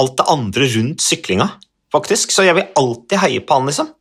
alt 0.00 0.16
det 0.18 0.24
andre 0.32 0.70
rundt 0.78 1.04
syklinga, 1.04 1.50
faktisk. 1.92 2.32
Så 2.34 2.46
jeg 2.46 2.56
vil 2.56 2.72
alltid 2.80 3.20
heie 3.22 3.44
på 3.44 3.58
han, 3.58 3.68
liksom. 3.70 3.92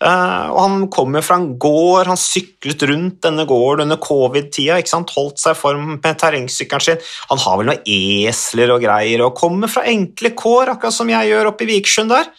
Uh, 0.00 0.48
og 0.48 0.58
Han 0.64 0.84
kom 0.88 1.16
jo 1.16 1.20
fra 1.20 1.36
en 1.36 1.58
gård, 1.60 2.08
han 2.08 2.16
syklet 2.16 2.86
rundt 2.88 3.18
denne 3.26 3.44
gården 3.44 3.84
under 3.84 4.00
covid-tida. 4.00 4.78
Holdt 5.12 5.42
seg 5.42 5.52
i 5.52 5.60
form 5.60 5.90
med 5.98 6.20
terrengsykkelen 6.22 6.86
sin. 6.86 7.02
Han 7.28 7.42
har 7.42 7.58
vel 7.60 7.68
noen 7.68 7.82
esler 8.30 8.72
og 8.72 8.80
greier 8.84 9.26
og 9.26 9.36
kommer 9.36 9.68
fra 9.68 9.84
enkle 9.88 10.32
kår, 10.32 10.72
akkurat 10.74 10.96
som 10.96 11.12
jeg 11.12 11.28
gjør 11.28 11.52
oppe 11.52 11.66
i 11.66 11.72
Vikersund 11.74 12.12
der. 12.12 12.30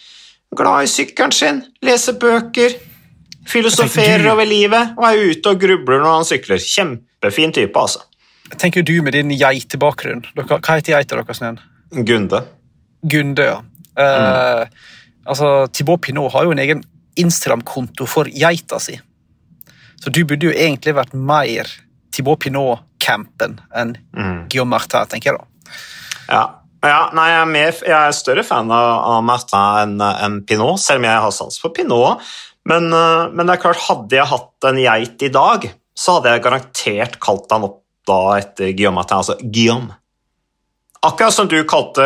Glad 0.57 0.87
i 0.87 0.93
sykkelen 0.93 1.35
sin, 1.37 1.61
leser 1.85 2.17
bøker, 2.19 2.73
Filosoferer 3.51 4.29
over 4.31 4.47
livet 4.47 4.95
og 4.97 5.05
er 5.09 5.25
ute 5.31 5.51
og 5.51 5.59
grubler 5.61 6.01
når 6.03 6.17
han 6.19 6.29
sykler. 6.29 6.61
Kjempefin 6.61 7.53
type, 7.55 7.75
altså. 7.79 8.05
Tenker 8.59 8.83
du 8.83 8.97
med 8.99 9.15
din 9.15 9.29
geitebakgrunn 9.31 10.25
Hva 10.35 10.57
heter 10.59 10.97
geita 10.97 11.15
deres 11.15 11.39
igjen? 11.39 11.59
Gunde. 12.07 12.41
Gunde, 13.07 13.45
ja. 13.47 13.59
Mm. 13.95 14.01
Eh, 14.03 14.65
altså, 15.25 15.67
Thibaut 15.71 16.01
Pinot 16.03 16.31
har 16.33 16.47
jo 16.47 16.55
en 16.55 16.63
egen 16.63 16.83
Instagram-konto 17.19 18.07
for 18.07 18.29
geita 18.31 18.79
si. 18.79 18.97
Så 20.01 20.13
du 20.13 20.23
burde 20.25 20.47
jo 20.49 20.55
egentlig 20.55 20.95
vært 20.97 21.13
mer 21.13 21.69
Thibaut 22.11 22.39
Pinot-campen 22.43 23.59
enn 23.77 23.95
mm. 24.15 24.47
Guillaume 24.51 24.75
Martin, 24.75 25.07
tenker 25.11 25.31
jeg 25.31 25.39
da. 25.39 25.75
Ja, 26.31 26.43
ja, 26.81 27.01
nei, 27.13 27.27
jeg 27.29 27.37
er, 27.37 27.49
mer, 27.49 27.75
jeg 27.85 27.93
er, 27.93 28.15
større 28.17 28.43
fan 28.47 28.71
av 28.73 29.19
Martin 29.25 29.83
enn 29.83 29.99
en 30.01 30.39
Pinot, 30.47 30.81
selv 30.81 31.03
om 31.03 31.05
jeg 31.05 31.25
har 31.27 31.35
sans 31.35 31.59
for 31.61 31.75
Pinot. 31.75 32.23
Men, 32.69 32.91
eh, 32.93 33.23
men, 33.33 33.45
det 33.47 33.55
er 33.55 33.63
klart, 33.63 33.85
hadde 33.87 34.17
jeg 34.17 34.29
hatt 34.29 34.69
en 34.69 34.79
geit 34.81 35.25
i 35.25 35.31
dag, 35.33 35.67
så 35.97 36.17
hadde 36.17 36.35
jeg 36.35 36.43
garantert 36.45 37.17
kalt 37.23 37.51
han 37.53 37.67
opp 37.67 37.79
da 38.07 38.19
etter 38.39 38.71
Guillaume 38.73 38.99
Martin, 38.99 39.21
altså 39.21 39.37
Guillaume. 39.41 39.95
Akkurat 41.01 41.33
som 41.33 41.47
du 41.49 41.57
kalte 41.65 42.03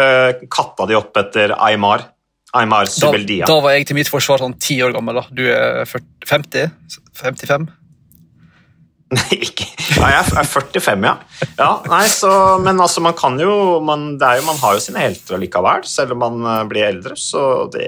katta 0.51 0.87
di 0.87 0.95
opp 0.95 1.17
etter 1.19 1.51
Aymar. 1.59 2.05
Aymar 2.55 2.87
Subeldia. 2.87 3.43
Da, 3.43 3.51
da, 3.51 3.63
var 3.65 3.75
jeg 3.75 3.89
til 3.89 3.97
mitt 3.97 4.07
forsvar 4.11 4.39
sånn 4.39 4.55
ti 4.63 4.77
år 4.83 4.93
gammel. 4.95 5.19
da. 5.19 5.25
Du 5.35 5.43
er 5.51 5.83
40, 5.89 6.05
50? 6.29 7.01
55? 7.19 7.65
Nei, 9.13 9.37
ikke 9.37 9.67
Nei, 9.99 10.07
jeg 10.11 10.33
er 10.41 10.47
45, 10.49 11.03
ja. 11.05 11.11
ja 11.59 11.67
nei, 11.87 12.01
så, 12.09 12.29
men 12.59 12.79
altså, 12.81 13.03
man 13.05 13.13
kan 13.17 13.37
jo 13.39 13.77
man, 13.85 14.15
jo 14.17 14.45
man, 14.47 14.57
har 14.59 14.75
jo 14.75 14.81
sine 14.81 15.03
helter 15.03 15.39
likevel, 15.39 15.85
selv 15.87 16.15
om 16.15 16.23
man 16.23 16.47
eh, 16.49 16.63
blir 16.69 16.87
eldre. 16.87 17.13
Så 17.19 17.43
det, 17.73 17.85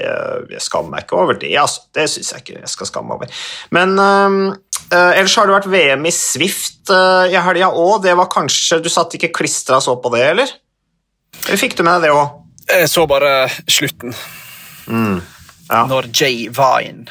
jeg 0.54 0.64
skammer 0.64 0.94
meg 0.94 1.08
ikke 1.08 1.18
over 1.20 1.40
det. 1.42 1.52
Altså. 1.58 1.88
Det 1.96 2.06
syns 2.14 2.32
jeg 2.32 2.46
ikke 2.46 2.60
jeg 2.62 2.72
skal 2.72 2.92
skamme 2.92 3.18
over. 3.18 3.34
Men 3.76 3.98
øh, 3.98 4.54
ellers 4.94 5.36
har 5.40 5.50
det 5.50 5.58
vært 5.58 5.70
VM 5.74 6.08
i 6.08 6.14
Swift 6.16 6.94
øh, 6.94 7.26
i 7.34 7.38
helga 7.50 7.74
òg. 7.74 8.04
Det 8.06 8.16
var 8.18 8.32
kanskje 8.32 8.80
Du 8.86 8.92
satt 8.94 9.18
ikke 9.18 9.34
klistra 9.42 9.82
så 9.84 9.98
på 10.00 10.14
det, 10.14 10.24
eller? 10.36 10.54
Eller 11.48 11.60
fikk 11.60 11.76
du 11.78 11.84
med 11.84 11.98
deg 11.98 12.08
det 12.08 12.16
òg? 12.16 12.44
Jeg 12.68 12.92
så 12.92 13.08
bare 13.10 13.48
slutten. 13.68 14.16
Mm. 14.88 15.18
Ja. 15.68 15.84
når 15.84 16.06
Jay 16.16 16.46
Vine, 16.54 17.10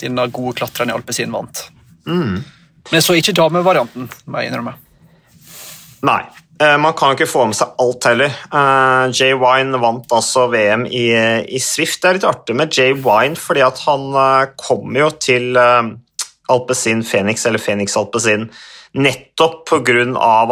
denne 0.00 0.24
gode 0.34 0.56
klatreren 0.58 0.90
i 0.90 0.94
Alpesin 0.96 1.30
vant. 1.30 1.68
Mm. 2.08 2.40
Men 2.88 3.02
jeg 3.02 3.04
så 3.04 3.16
ikke 3.18 3.36
damevarianten, 3.36 4.06
må 4.32 4.40
jeg. 4.40 4.52
Nei. 6.08 6.20
eh, 6.62 6.76
Man 6.80 6.94
kan 6.96 7.12
jo 7.12 7.18
ikke 7.18 7.28
få 7.28 7.44
med 7.50 7.58
seg 7.58 7.74
alt 7.82 8.06
heller. 8.08 8.32
Eh, 8.48 9.10
Jay 9.12 9.34
Wine 9.36 9.80
vant 9.82 10.08
altså 10.14 10.46
VM 10.52 10.86
i, 10.88 11.10
i 11.52 11.60
Swift. 11.60 12.00
Det 12.00 12.08
er 12.08 12.16
litt 12.16 12.28
artig 12.28 12.56
med 12.56 12.72
Jay 12.72 12.94
Wine, 12.96 13.36
fordi 13.36 13.64
at 13.66 13.82
han 13.84 14.08
eh, 14.16 14.54
kom 14.56 14.96
jo 14.96 15.10
til 15.20 15.58
Alpezin 16.48 17.04
Phoenix, 17.04 17.44
eller 17.44 17.60
Phoenix 17.60 17.96
Alpezin, 18.00 18.48
nettopp 18.96 19.66
pga. 19.68 20.06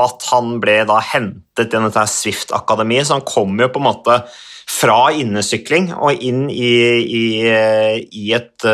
at 0.05 0.29
han 0.29 0.59
ble 0.61 0.83
da 0.85 1.01
hentet 1.01 1.73
i 1.73 1.81
dette 1.87 2.05
Swift-akademiet, 2.13 3.09
så 3.09 3.17
han 3.17 3.25
kom 3.25 3.57
jo 3.59 3.71
på 3.73 3.81
en 3.81 3.89
måte 3.89 4.19
fra 4.69 5.07
innesykling 5.17 5.93
og 5.95 6.21
inn 6.21 6.51
i, 6.51 6.75
i, 7.01 7.25
i 7.49 8.25
et 8.37 8.67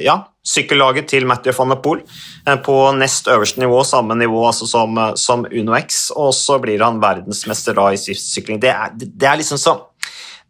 ja, 0.00 0.14
sykkellaget 0.50 1.06
til 1.12 1.26
Mathieu 1.30 1.54
van 1.56 1.70
der 1.74 1.78
Poel 1.84 2.00
eh, 2.46 2.56
på 2.66 2.76
nest 2.98 3.28
øverste 3.30 3.62
nivå, 3.62 3.82
samme 3.86 4.16
nivå 4.18 4.42
altså 4.48 4.66
som, 4.70 4.98
som 5.20 5.44
Uno 5.50 5.76
X, 5.78 6.08
og 6.16 6.32
så 6.34 6.58
blir 6.62 6.82
han 6.84 6.98
verdensmester 7.02 7.76
da 7.78 7.90
i 7.94 8.00
Swift-sykling. 8.00 8.58
Det, 8.62 8.72
er- 8.74 8.96
det, 8.98 9.28
er 9.30 9.38
liksom 9.42 9.60
så, 9.62 9.76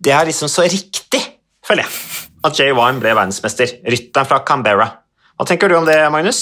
det 0.01 0.15
er 0.17 0.31
liksom 0.31 0.49
så 0.53 0.65
riktig, 0.65 1.21
føler 1.67 1.85
jeg, 1.85 2.01
at 2.49 2.57
Jay 2.63 2.73
Wine 2.73 3.03
ble 3.03 3.13
verdensmester. 3.19 3.77
Rytteren 3.85 4.29
fra 4.31 4.41
Canberra. 4.49 4.87
Hva 5.37 5.45
tenker 5.49 5.69
du 5.73 5.77
om 5.77 5.87
det, 5.89 5.99
Magnus? 6.13 6.41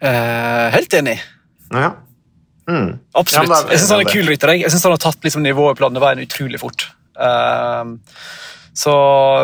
Eh, 0.00 0.66
helt 0.74 0.94
enig. 0.96 1.18
Ja. 1.74 1.90
Mm. 2.70 2.92
Absolutt. 3.18 3.50
Ja, 3.50 3.58
er- 3.64 3.72
jeg 3.74 3.80
syns 3.82 3.90
han 3.96 4.00
er 4.04 4.12
kul 4.12 4.28
rytter. 4.30 4.52
Jeg, 4.54 4.62
jeg 4.64 4.70
synes 4.72 4.86
han 4.86 4.94
har 4.94 5.02
tatt 5.02 5.24
liksom, 5.26 5.42
nivået 5.44 5.76
på 5.78 5.84
landeveien 5.84 6.22
utrolig 6.22 6.60
fort. 6.62 6.86
Eh, 7.18 7.90
så 8.80 8.94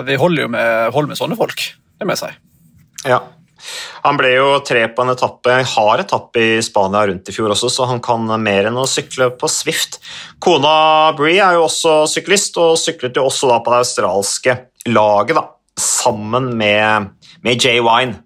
vi 0.07 0.17
holder 0.23 0.47
jo 0.47 0.49
med, 0.55 0.93
holder 0.95 1.11
med 1.13 1.19
sånne 1.19 1.37
folk, 1.39 1.65
det 2.01 2.15
jeg 2.15 2.23
si. 2.23 2.31
Ja. 3.09 3.23
Han 4.05 4.19
ble 4.19 4.35
jo 4.35 4.49
tre 4.67 4.85
på 4.93 5.03
en 5.03 5.15
etappe, 5.15 5.55
hard 5.73 6.03
etappe 6.05 6.43
i 6.43 6.63
Spania 6.63 7.07
rundt 7.09 7.31
i 7.31 7.35
fjor 7.35 7.55
også, 7.55 7.71
så 7.73 7.89
han 7.91 8.03
kan 8.05 8.29
mer 8.43 8.69
enn 8.69 8.79
å 8.79 8.87
sykle 8.89 9.31
på 9.41 9.49
Swift. 9.51 9.99
Kona 10.45 11.13
Bree 11.17 11.41
er 11.43 11.57
jo 11.57 11.65
også 11.67 11.99
syklist, 12.11 12.59
og 12.61 12.77
syklet 12.81 13.17
jo 13.17 13.27
også 13.31 13.51
da 13.51 13.61
på 13.65 13.73
det 13.73 13.81
australske 13.83 14.59
laget, 14.93 15.39
da, 15.41 15.47
sammen 15.81 16.53
med, 16.61 17.15
med 17.43 17.65
Jay 17.65 17.81
Wine 17.83 18.21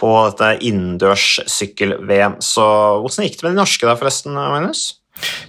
på 0.00 0.10
dette 0.28 0.66
innendørssykkel-VM. 0.68 2.38
Så 2.44 2.66
hvordan 3.00 3.26
gikk 3.26 3.40
det 3.40 3.46
med 3.46 3.56
de 3.56 3.62
norske 3.62 3.88
der, 3.88 3.98
forresten, 3.98 4.36
Magnus? 4.36 4.86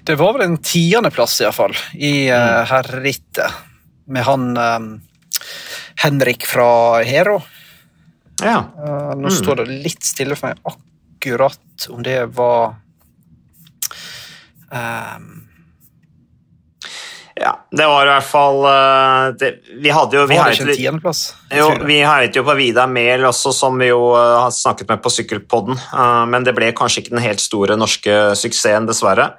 Det 0.05 0.17
var 0.19 0.35
vel 0.35 0.45
en 0.45 0.59
tiendeplass 0.61 1.39
i, 1.41 1.47
hvert 1.47 1.57
fall, 1.57 1.75
i 1.97 2.13
uh, 2.29 2.61
herrerittet, 2.69 3.61
med 4.05 4.25
han 4.27 4.51
um, 4.53 4.89
Henrik 6.03 6.45
fra 6.47 7.01
Hero. 7.05 7.39
Ja. 8.43 8.59
Uh, 8.75 9.13
nå 9.19 9.31
står 9.31 9.63
det 9.63 9.79
litt 9.85 10.03
stille 10.03 10.35
for 10.35 10.51
meg 10.51 10.59
akkurat 10.67 11.89
om 11.91 12.03
det 12.03 12.19
var 12.35 12.75
um, 14.71 15.45
ja. 17.35 17.67
Det 17.71 17.87
var 17.87 18.07
i 18.07 18.09
hvert 18.13 18.27
fall 18.27 18.61
eh, 18.69 19.25
det, 19.39 19.49
Vi 19.83 19.91
hadde 19.91 20.15
jo 20.15 20.21
vi 20.29 20.37
Var 20.37 20.53
det 20.53 20.55
heiet 20.55 20.61
ikke 20.61 20.71
en 20.71 20.77
tiendeplass? 20.79 21.23
Jo, 21.51 21.67
vi 21.83 21.97
heiet 21.99 22.37
jo 22.37 22.45
på 22.47 22.55
Vidar 22.55 22.87
Mehl 22.87 23.27
også, 23.27 23.51
som 23.55 23.75
vi 23.81 23.89
jo 23.89 24.13
eh, 24.15 24.35
har 24.39 24.53
snakket 24.55 24.93
med 24.93 25.03
på 25.03 25.11
Sykkelpodden, 25.11 25.81
men 26.31 26.47
det 26.47 26.55
ble 26.55 26.71
kanskje 26.77 27.03
ikke 27.03 27.15
den 27.17 27.25
helt 27.25 27.43
store 27.43 27.75
norske 27.79 28.15
suksessen, 28.39 28.87
dessverre. 28.87 29.33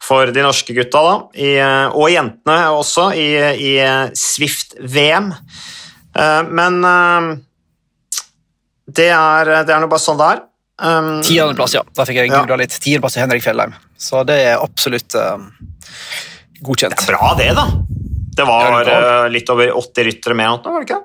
For 0.00 0.30
de 0.32 0.46
norske 0.46 0.72
gutta, 0.78 1.02
da, 1.04 1.16
i, 1.34 1.50
og 1.90 2.06
jentene 2.08 2.70
også, 2.72 3.10
i, 3.18 3.26
i 3.66 3.72
Swift-VM. 4.16 5.28
Men 6.54 6.78
det 8.96 9.10
er, 9.14 9.50
det 9.66 9.74
er 9.74 9.82
noe 9.82 9.90
bare 9.92 10.02
sånn 10.02 10.18
det 10.20 10.28
er. 10.34 10.40
Um, 10.80 11.10
Tiendeplass, 11.26 11.74
ja. 11.76 11.82
Da 11.96 12.06
fikk 12.08 12.22
jeg 12.22 12.30
Ja. 12.30 12.40
googla 12.40 12.56
litt. 12.62 12.72
Tiendeplass 12.80 13.12
til 13.16 13.22
Henrik 13.26 13.44
Fjellheim. 13.44 13.74
Så 14.00 14.22
det 14.26 14.38
er 14.46 14.62
absolutt 14.62 15.14
eh, 15.14 15.36
godkjent. 16.64 16.96
Det 16.96 17.04
er 17.04 17.12
bra, 17.12 17.34
det, 17.36 17.50
da. 17.58 17.66
Det 18.40 18.46
var 18.48 18.70
var- 18.72 18.88
eh, 18.94 19.28
litt 19.28 19.50
over 19.52 19.72
80 19.76 20.04
ryttere 20.08 20.34
med, 20.34 20.46
nå, 20.64 20.72
var 20.72 20.80
det 20.84 20.88
ikke? 20.88 21.02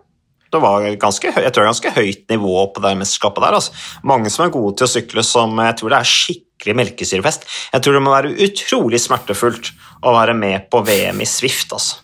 Det 0.56 0.62
var 0.62 0.86
ganske, 0.96 1.28
jeg 1.36 1.52
tror 1.52 1.52
det 1.52 1.66
er 1.66 1.74
ganske 1.74 1.92
høyt 1.98 2.28
nivå 2.32 2.74
på 2.74 2.82
det 2.86 2.94
mesterskapet 3.02 3.44
der. 3.44 3.58
Altså. 3.58 3.72
Mange 4.08 4.30
som 4.32 4.46
er 4.46 4.54
gode 4.54 4.78
til 4.78 4.88
å 4.88 4.94
sykle 4.94 5.24
som 5.28 5.58
jeg 5.60 5.76
tror 5.82 5.90
det 5.92 5.98
er 6.00 6.12
skikkelig 6.14 6.76
melkesyrefest. 6.80 7.44
Jeg 7.74 7.82
tror 7.84 7.98
det 7.98 8.04
må 8.06 8.14
være 8.14 8.32
utrolig 8.46 9.02
smertefullt 9.04 9.74
å 10.06 10.14
være 10.16 10.34
med 10.38 10.70
på 10.72 10.80
VM 10.86 11.20
i 11.20 11.28
Swift, 11.28 11.74
altså. 11.76 11.98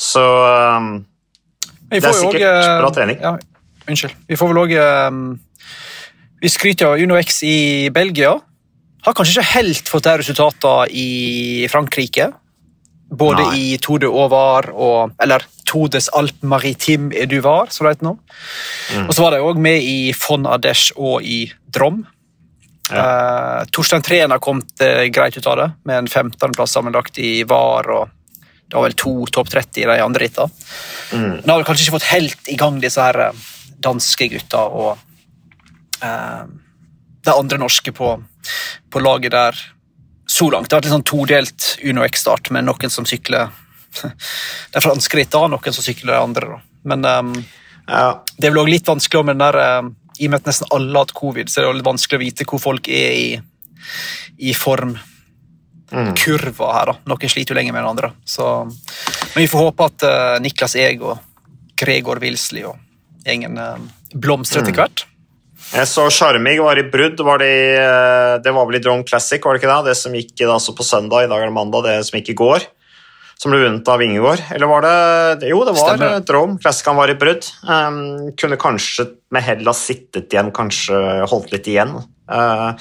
Så 0.00 0.22
um, 0.78 1.04
Det 1.90 2.00
er 2.00 2.14
sikkert 2.16 2.40
også, 2.40 2.70
eh, 2.72 2.80
bra 2.80 2.90
trening. 2.96 3.20
Ja, 3.20 3.34
unnskyld. 3.90 4.14
Vi 4.28 4.38
får 4.38 4.52
vel 4.52 4.62
òg 4.64 4.76
Vi 6.40 6.48
skryter 6.48 6.86
av 6.88 7.02
Uno 7.02 7.18
X 7.20 7.42
i 7.44 7.90
Belgia. 7.92 8.32
Har 9.04 9.16
kanskje 9.16 9.38
ikke 9.38 9.52
helt 9.54 9.90
fått 9.92 10.06
de 10.08 10.14
resultatene 10.22 10.88
i 10.88 11.66
Frankrike. 11.72 12.30
Både 13.10 13.42
Nei. 13.42 13.58
i 13.58 13.78
Tode 13.82 14.08
de 14.08 14.70
og 14.70 15.12
Eller 15.20 15.44
Todes 15.68 16.08
Alp 16.16 16.42
Maritim 16.42 17.10
Eduvar, 17.12 17.68
som 17.70 17.86
det 17.86 17.96
heter 17.96 18.08
nå. 18.08 18.14
Mm. 18.94 19.04
Og 19.08 19.12
så 19.14 19.24
var 19.24 19.34
de 19.34 19.44
òg 19.44 19.60
med 19.60 19.82
i 19.82 20.14
Fon 20.16 20.48
Adesh 20.48 20.94
og 20.96 21.26
i 21.26 21.44
Drom. 21.70 22.04
Eh, 22.90 23.64
Torstein 23.70 24.02
Treen 24.02 24.32
har 24.34 24.42
kommet 24.42 24.82
uh, 24.82 25.04
greit 25.14 25.36
ut 25.36 25.46
av 25.46 25.56
det, 25.60 25.68
med 25.86 25.98
en 25.98 26.08
15.-plass 26.08 26.74
sammenlagt 26.74 27.20
i 27.22 27.42
VAR. 27.46 27.90
og 27.94 28.08
Det 28.66 28.74
var 28.74 28.88
vel 28.88 28.98
to 28.98 29.14
topp 29.30 29.52
30 29.52 29.84
i 29.84 29.86
de 29.86 29.98
andre 30.02 30.26
rittene. 30.26 30.50
mm, 31.12 31.22
Men 31.22 31.52
har 31.52 31.60
vel 31.60 31.68
kanskje 31.68 31.86
ikke 31.86 31.98
fått 31.98 32.10
helt 32.10 32.50
i 32.50 32.58
gang 32.58 32.80
disse 32.82 33.02
her 33.02 33.20
eh, 33.28 33.46
danske 33.80 34.28
gutta 34.32 34.64
og 34.68 34.98
eh, 36.04 36.42
de 37.24 37.34
andre 37.34 37.58
norske 37.60 37.92
på, 37.92 38.14
på 38.90 39.02
laget 39.02 39.32
der 39.32 39.58
så 40.30 40.50
langt. 40.50 40.68
Det 40.70 40.76
har 40.76 40.80
vært 40.80 40.88
litt 40.88 40.94
sånn 40.94 41.08
todelt 41.10 41.66
Uno 41.84 42.04
X-start, 42.06 42.52
med 42.54 42.68
noen 42.68 42.92
som 42.92 43.06
sykler 43.08 43.50
de 44.74 44.82
franske 44.82 45.18
rittene, 45.18 45.50
noen 45.50 45.74
som 45.74 45.84
sykler 45.84 46.14
de 46.14 46.20
andre. 46.20 46.54
Da. 46.54 46.60
Men 46.92 47.04
um, 47.04 47.32
ja. 47.88 48.22
det 48.38 48.52
vel 48.52 48.62
også 48.62 48.74
litt 48.76 48.90
vanskelig 48.92 49.26
med 49.26 49.36
den 49.36 49.46
der 49.48 49.60
eh, 49.64 49.90
I 50.20 50.28
og 50.28 50.32
med 50.32 50.42
at 50.42 50.50
nesten 50.52 50.70
alle 50.70 50.94
har 50.94 51.08
hatt 51.08 51.16
covid, 51.18 51.50
så 51.50 51.60
er 51.60 51.66
det 51.66 51.80
litt 51.80 51.88
vanskelig 51.90 52.20
å 52.20 52.24
vite 52.24 52.46
hvor 52.48 52.62
folk 52.62 52.90
er 52.92 53.16
i, 53.16 53.30
i 54.50 54.54
formkurva 54.56 55.06
Mm. 55.90 56.14
her. 56.14 56.86
da. 56.86 56.94
Noen 57.10 57.32
sliter 57.32 57.50
jo 57.50 57.58
lenger 57.58 57.74
med 57.74 57.82
den 57.82 57.90
andre. 57.90 58.12
Så, 58.24 58.44
men 59.34 59.42
vi 59.42 59.48
får 59.50 59.64
håpe 59.64 59.88
at 59.90 60.04
uh, 60.06 60.36
Niklas 60.38 60.76
Eg 60.78 61.02
og 61.02 61.18
Gregor 61.74 62.20
Wilsley 62.22 62.62
og 62.68 62.78
gjengen 63.26 63.58
eh, 63.60 63.78
blomstrer 64.14 64.64
etter 64.64 64.76
hvert. 64.80 65.06
Jeg 65.70 65.86
så 65.86 66.08
Charmig 66.10 66.56
var 66.62 66.80
i 66.80 66.86
brudd. 66.90 67.20
Var 67.22 67.42
det, 67.42 67.54
eh, 67.78 68.34
det 68.42 68.52
var 68.56 68.66
vel 68.66 68.80
i 68.80 68.82
Drone 68.82 69.06
Classic, 69.06 69.42
var 69.44 69.54
det 69.54 69.62
ikke 69.62 69.72
det? 69.72 69.92
Det 69.92 69.96
som 70.00 70.16
gikk 70.16 70.44
altså 70.48 70.74
på 70.76 70.86
søndag, 70.86 71.26
i 71.26 71.30
dag 71.30 71.42
er 71.42 71.50
det 71.50 71.56
mandag, 71.56 71.86
det 71.86 71.96
som 72.08 72.18
gikk 72.18 72.32
i 72.34 72.38
går. 72.40 72.66
Som 73.40 73.54
ble 73.54 73.62
vunnet 73.62 73.88
av 73.88 74.02
Ingegård. 74.04 74.42
Eller 74.52 74.68
var 74.68 74.84
det 74.84 75.48
Jo, 75.48 75.62
det 75.64 75.72
var 75.72 75.94
Stemmer. 75.94 76.18
Drone 76.28 76.58
Classic 76.60 76.90
han 76.90 76.98
var 76.98 77.08
i 77.08 77.16
brudd. 77.16 77.46
Um, 77.64 78.02
kunne 78.36 78.58
kanskje 78.60 79.06
med 79.32 79.46
hell 79.46 79.64
ha 79.64 79.76
sittet 79.76 80.28
igjen, 80.28 80.50
kanskje 80.52 80.98
holdt 81.30 81.54
litt 81.54 81.70
igjen. 81.70 81.94
Uh, 82.30 82.76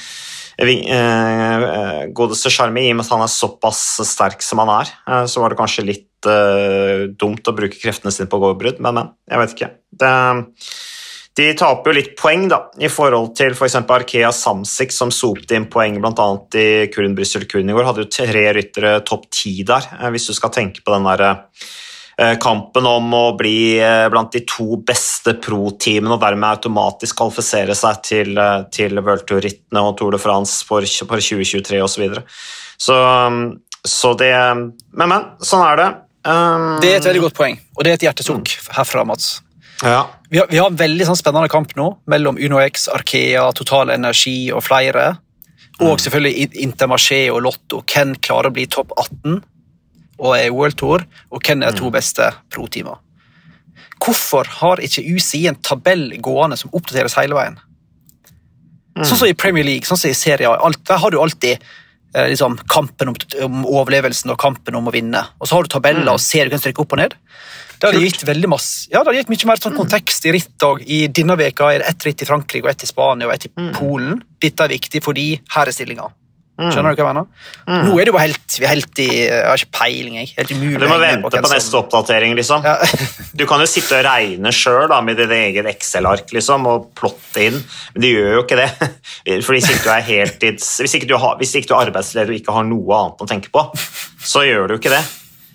eh, 0.60 1.00
eh, 1.00 2.04
godeste 2.14 2.52
Charmig, 2.52 2.90
i 2.90 2.92
og 2.92 3.00
med 3.00 3.08
at 3.08 3.14
han 3.16 3.24
er 3.24 3.32
såpass 3.32 3.82
sterk 4.08 4.44
som 4.46 4.62
han 4.64 4.72
er, 4.82 4.92
uh, 5.08 5.26
så 5.30 5.42
var 5.42 5.54
det 5.54 5.60
kanskje 5.62 5.88
litt 5.88 6.09
eh, 6.09 6.09
dumt 6.28 7.48
å 7.48 7.56
bruke 7.56 7.80
kreftene 7.80 8.12
sine 8.12 8.28
på 8.28 8.40
å 8.40 8.44
gå 8.44 8.54
i 8.56 8.60
brudd, 8.60 8.82
men, 8.84 8.98
men. 8.98 9.12
Jeg 9.30 9.44
vet 9.44 9.54
ikke. 9.56 9.70
Det 10.00 10.14
de 11.40 11.54
taper 11.56 11.92
jo 11.92 11.96
litt 11.96 12.16
poeng 12.20 12.48
da, 12.52 12.58
i 12.84 12.90
forhold 12.92 13.32
til 13.38 13.54
f.eks. 13.54 13.78
For 13.78 14.00
Arkea 14.00 14.32
Samsic, 14.36 14.92
som 14.92 15.12
sopte 15.14 15.56
inn 15.56 15.70
poeng 15.72 16.00
bl.a. 16.02 16.26
i 16.60 16.90
Kurin 16.92 17.16
Brussel 17.16 17.46
går. 17.48 17.86
Hadde 17.88 18.04
jo 18.04 18.12
tre 18.12 18.48
ryttere 18.58 18.98
topp 19.08 19.30
ti 19.32 19.62
der, 19.68 19.88
eh, 20.00 20.10
hvis 20.12 20.28
du 20.28 20.34
skal 20.36 20.52
tenke 20.56 20.84
på 20.84 20.92
den 20.92 21.08
der 21.08 21.24
eh, 21.30 22.36
kampen 22.44 22.90
om 22.90 23.14
å 23.16 23.24
bli 23.40 23.78
eh, 23.80 24.10
blant 24.12 24.36
de 24.36 24.44
to 24.50 24.82
beste 24.84 25.38
pro-teamene 25.40 26.18
og 26.18 26.26
dermed 26.26 26.50
automatisk 26.50 27.22
kvalifisere 27.22 27.78
seg 27.78 28.04
til, 28.10 28.36
eh, 28.36 28.68
til 28.76 29.00
World 29.00 29.24
Tour-rittene 29.30 29.86
og 29.86 29.96
Tour 30.02 30.18
de 30.18 30.20
France 30.20 30.66
for, 30.68 30.84
for 30.84 31.24
2023 31.24 31.80
osv. 31.86 32.20
Så, 32.76 33.00
så 33.00 33.00
så 33.88 34.12
det 34.20 34.34
Men, 34.36 35.08
men. 35.08 35.28
Sånn 35.40 35.64
er 35.64 35.80
det. 35.80 35.90
Um, 36.30 36.80
Det 36.84 36.92
er 36.94 36.98
et 37.00 37.06
veldig 37.08 37.22
godt 37.24 37.38
poeng, 37.40 37.56
og 37.78 37.84
det 37.84 37.92
er 37.92 37.98
et 37.98 38.04
hjertesukk 38.08 38.52
herfra, 38.76 39.06
Mats. 39.08 39.40
Ja. 39.82 40.04
Vi 40.30 40.38
har, 40.38 40.48
vi 40.52 40.60
har 40.60 40.68
en 40.70 40.78
veldig 40.78 41.08
sånn 41.08 41.18
spennende 41.18 41.50
kamp 41.50 41.72
nå 41.80 41.88
mellom 42.12 42.38
UnoX, 42.38 42.88
Arkea, 42.94 43.48
Total 43.58 43.90
Energi 43.96 44.52
og 44.54 44.62
flere. 44.68 45.16
Og 45.80 46.02
selvfølgelig 46.04 46.34
I- 46.44 46.66
Intermarché 46.66 47.22
og 47.32 47.42
Lotto. 47.46 47.80
Hvem 47.88 48.18
klarer 48.20 48.52
å 48.52 48.54
bli 48.54 48.66
topp 48.68 48.92
18 49.00 49.40
og 50.20 50.34
er 50.36 50.48
i 50.50 50.52
World 50.52 50.76
Tour, 50.78 51.06
og 51.32 51.42
hvem 51.48 51.64
er 51.64 51.72
de 51.72 51.80
to 51.80 51.90
beste 51.90 52.26
pro-teamene? 52.52 52.98
Hvorfor 54.04 54.46
har 54.60 54.78
ikke 54.84 55.04
UCI 55.16 55.46
en 55.48 55.56
tabell 55.64 56.10
gående 56.22 56.58
som 56.60 56.70
oppdateres 56.76 57.16
hele 57.16 57.36
veien? 57.36 57.58
Sånn 59.00 59.18
som 59.22 59.28
i 59.30 59.34
Premier 59.34 59.64
League, 59.64 59.88
sånn 59.88 59.98
som 60.00 60.12
i 60.12 60.18
Serie 60.18 60.50
A. 60.52 60.72
Der 60.88 60.98
har 61.00 61.10
du 61.12 61.18
alltid 61.22 61.64
liksom, 62.14 62.58
kampen 62.70 63.12
om, 63.12 63.18
om, 63.46 63.64
overlevelsen 63.70 64.34
og 64.34 64.40
kampen 64.42 64.78
om 64.80 64.90
å 64.90 64.94
vinne. 64.94 65.24
Og 65.40 65.50
så 65.50 65.58
har 65.58 65.66
du 65.66 65.74
tabeller 65.74 66.08
mm. 66.08 66.14
og 66.14 66.24
ser 66.24 66.48
du 66.48 66.56
kan 66.56 66.62
strekke 66.62 66.84
opp 66.84 66.96
og 66.96 67.02
ned. 67.04 67.18
Det 67.80 67.88
hadde 67.88 68.04
gitt 68.04 68.26
veldig 68.28 68.50
masse, 68.52 68.90
ja, 68.92 69.00
det 69.00 69.08
hadde 69.08 69.22
gitt 69.22 69.30
mye 69.32 69.48
mer 69.48 69.62
sånn 69.64 69.72
mm. 69.72 69.80
kontekst 69.80 70.26
i 70.28 70.34
ritt. 70.36 70.56
Og 70.68 70.82
I 70.84 71.00
denne 71.16 71.38
veka 71.40 71.70
er 71.72 71.84
det 71.84 71.92
ett 71.94 72.08
ritt 72.10 72.24
i 72.26 72.28
Frankrike 72.28 72.68
og 72.68 72.72
ett 72.74 72.84
i 72.84 72.90
Spania 72.90 73.30
og 73.30 73.36
ett 73.36 73.48
i 73.48 73.54
mm. 73.56 73.70
Polen. 73.78 74.18
Dette 74.42 74.66
er 74.66 74.74
viktig 74.74 75.04
fordi 75.06 75.30
her 75.56 75.70
er 75.70 75.76
stillinga. 75.76 76.10
Mm. 76.60 76.72
Skjønner 76.74 76.92
du 76.92 77.00
hva 77.00 77.06
jeg 77.06 77.16
mener? 77.16 77.28
Mm. 77.70 77.84
Nå 77.88 77.94
er 77.96 78.08
det 78.08 78.12
jo 78.12 78.20
helt, 78.20 78.56
vi 78.60 78.66
er 78.66 78.74
helt 78.74 79.00
i 79.00 79.08
Jeg 79.16 79.46
har 79.48 79.62
ikke 79.62 79.78
peiling. 79.80 80.18
jeg. 80.20 80.32
Helt 80.36 80.52
umulig. 80.52 80.82
Du 80.82 80.88
må 80.92 80.98
vente 81.00 81.30
på, 81.30 81.44
på 81.46 81.52
neste 81.54 81.80
oppdatering, 81.80 82.36
liksom. 82.36 82.68
Ja. 82.68 82.76
du 83.40 83.46
kan 83.48 83.64
jo 83.64 83.70
sitte 83.70 84.02
og 84.02 84.04
regne 84.10 84.52
sjøl 84.56 84.92
med 85.08 85.22
ditt 85.22 85.32
eget 85.38 85.70
Excel-ark 85.72 86.34
liksom, 86.36 86.68
og 86.68 86.90
plotte 87.00 87.46
inn, 87.48 87.62
men 87.94 88.04
du 88.04 88.10
gjør 88.10 88.36
jo 88.40 88.44
ikke 88.44 88.60
det. 88.60 88.70
For 89.46 89.56
hvis 89.56 89.70
ikke 89.72 89.86
du 89.86 89.94
er 89.96 90.06
heltids... 90.10 90.74
Hvis 90.84 90.98
ikke 91.00 91.10
du, 91.10 91.16
har, 91.22 91.40
hvis 91.40 91.56
ikke 91.56 91.72
du 91.72 91.78
er 91.78 91.88
arbeidsleder 91.88 92.34
og 92.34 92.42
ikke 92.42 92.60
har 92.60 92.68
noe 92.68 93.00
annet 93.00 93.24
å 93.24 93.30
tenke 93.30 93.54
på, 93.56 93.64
så 94.20 94.44
gjør 94.48 94.74
du 94.74 94.78
ikke 94.80 94.92
det. 94.98 95.04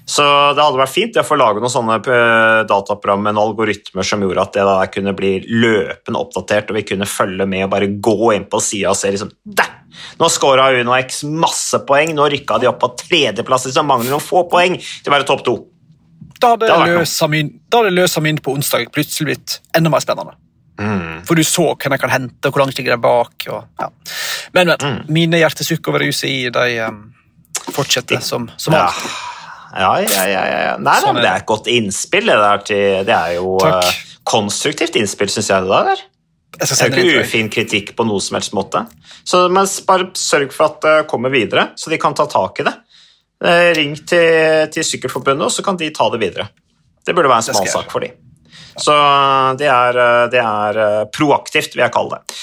Så 0.07 0.25
det 0.53 0.61
hadde 0.61 0.77
vært 0.77 0.93
fint 0.93 1.17
å 1.17 1.25
få 1.25 1.37
lage 1.41 1.63
noen 1.63 1.73
sånne 1.73 1.97
eh, 1.97 2.59
dataprogram 2.69 3.23
med 3.25 3.39
algoritmer 3.41 4.05
som 4.05 4.21
gjorde 4.21 4.43
at 4.43 4.57
det 4.57 4.67
da 4.69 4.75
kunne 4.93 5.15
bli 5.17 5.33
løpende 5.49 6.21
oppdatert, 6.21 6.69
og 6.69 6.77
vi 6.77 6.85
kunne 6.91 7.09
følge 7.09 7.47
med 7.49 7.65
og 7.65 7.73
bare 7.73 7.89
gå 7.89 8.35
inn 8.35 8.45
på 8.51 8.61
sida 8.61 8.93
og 8.93 9.01
se 9.01 9.15
liksom 9.15 9.33
Der! 9.45 9.73
Nå 10.19 10.29
scora 10.29 10.69
Uno 10.75 10.93
X 10.99 11.23
masse 11.31 11.79
poeng, 11.89 12.13
nå 12.17 12.27
rykka 12.33 12.59
de 12.61 12.69
opp 12.69 12.81
på 12.83 12.91
tredjeplass, 13.07 13.69
liksom 13.71 13.87
mangler 13.89 14.13
noen 14.13 14.25
få 14.25 14.43
poeng 14.51 14.77
til 14.77 15.11
å 15.11 15.15
være 15.15 15.29
topp 15.29 15.45
to. 15.47 15.55
Da 16.43 16.53
hadde 16.53 17.93
løsa 17.95 18.21
min 18.21 18.41
på 18.43 18.53
onsdag 18.59 18.91
plutselig 18.93 19.31
blitt 19.31 19.59
enda 19.79 19.93
mer 19.95 20.03
spennende. 20.05 20.35
Mm. 20.81 21.23
For 21.25 21.39
du 21.39 21.47
så 21.47 21.69
hvem 21.79 21.95
jeg 21.95 22.03
kan 22.03 22.13
hente, 22.13 22.49
og 22.49 22.51
hvor 22.57 22.65
langt 22.65 22.79
ligger 22.79 22.97
de 22.97 23.05
bak. 23.05 23.47
Og, 23.47 23.69
ja. 23.81 23.89
Men, 24.57 24.75
men 24.75 24.83
mm. 24.83 24.99
mine 25.15 25.41
hjertesukk 25.41 25.93
over 25.93 26.05
UCI 26.05 26.51
de 26.55 26.67
um, 26.89 27.05
fortsetter 27.71 28.21
som, 28.21 28.51
som 28.59 28.75
alltid. 28.77 29.15
Ja, 29.15 29.34
ja, 29.83 30.25
ja. 30.31 30.43
ja. 30.71 30.75
Nei, 30.79 30.97
sånn 31.03 31.19
det 31.19 31.29
er 31.29 31.43
et 31.43 31.49
godt 31.49 31.69
innspill. 31.73 32.31
Det, 32.31 32.51
til, 32.71 33.05
det 33.07 33.15
er 33.15 33.37
jo 33.39 33.57
uh, 33.59 33.93
konstruktivt 34.27 34.99
innspill, 35.01 35.31
syns 35.33 35.51
jeg. 35.51 35.67
det 35.67 35.85
der. 35.91 36.05
Det 36.55 36.69
er 36.71 36.93
ikke 36.93 37.23
ufin 37.25 37.49
kritikk 37.51 37.95
på 37.99 38.07
noe 38.07 38.23
som 38.23 38.39
helst 38.39 38.55
måte. 38.55 38.85
Så 39.27 39.47
men 39.51 39.67
Bare 39.89 40.11
sørg 40.19 40.53
for 40.55 40.71
at 40.71 40.85
det 40.85 40.99
kommer 41.11 41.33
videre, 41.33 41.73
så 41.79 41.91
de 41.91 41.99
kan 42.01 42.15
ta 42.15 42.29
tak 42.31 42.63
i 42.63 42.67
det. 42.69 42.75
Eh, 43.45 43.71
ring 43.77 43.97
til, 44.07 44.69
til 44.73 44.87
Sykkelforbundet, 44.87 45.49
og 45.49 45.53
så 45.53 45.65
kan 45.67 45.79
de 45.81 45.91
ta 45.95 46.07
det 46.15 46.21
videre. 46.23 46.47
Det 47.05 47.17
burde 47.17 47.33
være 47.33 47.43
en 47.43 47.49
smalsak 47.51 47.91
for 47.93 48.07
dem. 48.07 48.15
Så 48.81 48.95
det 49.59 49.67
er, 49.71 49.99
eh, 50.05 50.29
det 50.31 50.45
er, 50.45 50.79
proaktivt, 51.15 51.75
vil 51.75 51.85
jeg 51.85 51.95
kalle 51.95 52.21
det. 52.21 52.39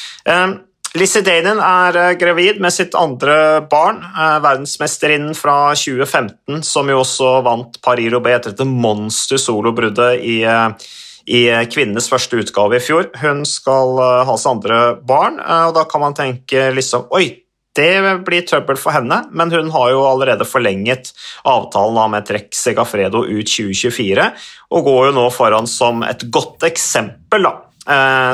Lizzie 0.91 1.23
Danen 1.23 1.59
er 1.63 1.95
eh, 1.95 2.13
gravid 2.19 2.57
med 2.59 2.73
sitt 2.75 2.95
andre 2.99 3.61
barn, 3.71 4.01
eh, 4.03 4.39
verdensmesterinnen 4.43 5.37
fra 5.39 5.71
2015, 5.71 6.59
som 6.67 6.89
jo 6.91 6.97
også 6.99 7.37
vant 7.45 7.77
Paris-Roubais 7.85 8.41
etter 8.41 8.51
dette 8.51 8.67
monster 8.67 9.39
solobruddet 9.39 10.19
i, 10.19 10.41
eh, 10.43 10.89
i 11.31 11.45
kvinnenes 11.71 12.11
første 12.11 12.41
utgave 12.43 12.75
i 12.75 12.83
fjor. 12.83 13.07
Hun 13.21 13.45
skal 13.47 14.03
ha 14.27 14.35
sitt 14.35 14.51
andre 14.51 14.81
barn, 14.99 15.39
og 15.39 15.77
da 15.77 15.85
kan 15.87 16.03
man 16.03 16.17
tenke 16.17 16.67
liksom 16.75 17.07
Oi, 17.15 17.37
det 17.77 18.25
blir 18.27 18.43
trøbbel 18.43 18.75
for 18.75 18.91
henne, 18.91 19.21
men 19.31 19.51
hun 19.53 19.71
har 19.71 19.93
jo 19.93 20.03
allerede 20.09 20.43
forlenget 20.49 21.13
avtalen 21.47 22.11
med 22.11 22.27
Trek 22.27 22.51
Segafredo 22.57 23.23
ut 23.23 23.47
2024, 23.47 24.27
og 24.75 24.89
går 24.89 25.05
jo 25.07 25.15
nå 25.21 25.29
foran 25.31 25.69
som 25.71 26.03
et 26.03 26.25
godt 26.27 26.67
eksempel 26.67 27.47
da, 27.47 27.53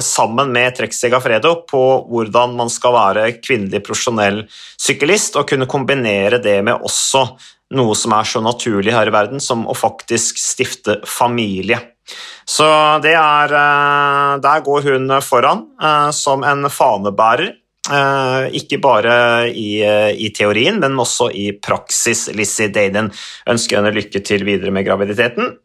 sammen 0.04 0.50
med 0.52 0.76
Trexi 0.76 1.08
Gafredo 1.10 1.54
på 1.70 1.82
hvordan 2.12 2.58
man 2.60 2.72
skal 2.74 2.92
være 2.94 3.28
kvinnelig 3.40 3.80
profesjonell 3.86 4.42
syklist, 4.76 5.38
og 5.40 5.48
kunne 5.48 5.70
kombinere 5.72 6.42
det 6.44 6.58
med 6.68 6.84
også 6.84 7.24
noe 7.76 7.96
som 8.00 8.16
er 8.16 8.28
så 8.28 8.42
naturlig 8.44 8.94
her 8.96 9.10
i 9.10 9.14
verden 9.14 9.44
som 9.44 9.66
å 9.68 9.76
faktisk 9.76 10.40
stifte 10.40 11.00
familie. 11.08 11.80
Så 12.48 12.68
er 13.04 13.54
eh, 13.60 14.34
Der 14.44 14.64
går 14.64 14.86
hun 14.88 15.12
foran 15.22 15.66
eh, 15.82 16.12
som 16.16 16.46
en 16.48 16.70
fanebærer. 16.72 17.52
Eh, 17.88 18.48
ikke 18.60 18.82
bare 18.84 19.14
i, 19.48 19.80
i, 19.80 20.28
teorien, 20.36 20.80
men 20.84 21.00
også 21.00 21.30
i 21.32 21.48
praksis. 21.64 22.26
Lizzie 22.36 22.68
Daden 22.74 23.10
ønsker 23.48 23.80
henne 23.80 23.94
lykke 23.96 24.22
til 24.28 24.44
videre 24.48 24.74
med 24.76 24.88
graviditeten 24.88 25.56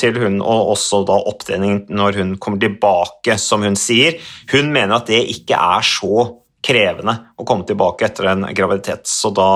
til 0.00 0.20
hun, 0.22 0.40
og 0.40 0.72
også 0.76 1.02
da 1.08 1.18
opptrening 1.28 1.82
når 1.92 2.20
hun 2.22 2.34
kommer 2.40 2.62
tilbake, 2.62 3.36
som 3.42 3.66
hun 3.66 3.76
sier. 3.76 4.16
Hun 4.52 4.72
mener 4.72 5.00
at 5.00 5.10
det 5.10 5.24
ikke 5.34 5.58
er 5.58 5.84
så 5.84 6.28
krevende 6.66 7.16
å 7.36 7.46
komme 7.46 7.66
tilbake 7.66 8.08
etter 8.08 8.30
en 8.32 8.46
graviditet, 8.56 9.06
så 9.10 9.30
da, 9.34 9.50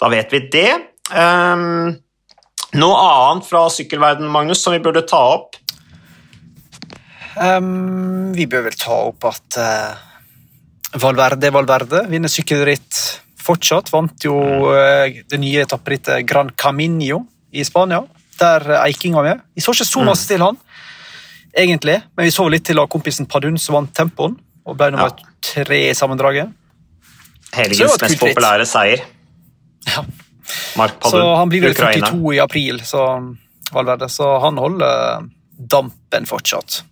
da 0.00 0.10
vet 0.12 0.32
vi 0.32 0.44
det. 0.52 0.70
Um, 1.12 1.96
noe 2.78 3.00
annet 3.02 3.48
fra 3.48 3.66
sykkelverdenen, 3.72 4.30
Magnus, 4.32 4.62
som 4.62 4.76
vi 4.76 4.82
burde 4.84 5.04
ta 5.08 5.20
opp? 5.34 5.58
Um, 7.38 8.30
vi 8.34 8.48
bør 8.50 8.68
vel 8.68 8.78
ta 8.78 9.02
opp 9.10 9.26
at 9.28 9.58
uh, 9.60 10.07
Valverde 10.96 11.50
Valverde 11.52 12.04
vinner 12.08 12.30
sykkelritt 12.32 13.00
fortsatt. 13.42 13.90
Vant 13.92 14.24
jo 14.24 14.36
uh, 14.72 15.08
det 15.08 15.40
nye 15.40 15.64
etapperittet 15.66 16.24
Gran 16.28 16.52
Camino 16.56 17.24
i 17.52 17.64
Spania 17.64 18.04
der 18.38 18.64
Eiking 18.84 19.16
var 19.18 19.26
med. 19.26 19.42
Vi 19.54 19.64
så 19.64 19.74
ikke 19.74 19.88
så 19.88 20.04
masse 20.06 20.24
mm. 20.24 20.30
til 20.30 20.44
han, 20.44 20.58
egentlig, 21.64 21.96
men 22.14 22.28
vi 22.28 22.30
så 22.30 22.46
litt 22.46 22.62
til 22.68 22.78
kompisen 22.86 23.26
Padun 23.26 23.58
som 23.58 23.80
vant 23.80 23.90
tempoen 23.96 24.36
og 24.68 24.76
ble 24.78 24.92
nummer 24.94 25.10
ja. 25.10 25.32
tre 25.42 25.80
i 25.88 25.96
sammendraget. 25.96 26.52
Helgens 27.56 27.98
mest 27.98 28.20
populære 28.20 28.68
seier. 28.68 29.02
Ja. 29.88 30.04
Mark 30.78 31.00
Padun, 31.02 31.18
så 31.18 31.34
han 31.40 31.50
blir 31.50 31.66
vel 31.66 31.74
42 31.74 32.36
i 32.36 32.40
april, 32.44 32.78
så, 32.86 33.08
Valverde, 33.74 34.06
så 34.12 34.36
han 34.44 34.60
holder 34.62 35.26
dampen 35.58 36.30
fortsatt. 36.30 36.82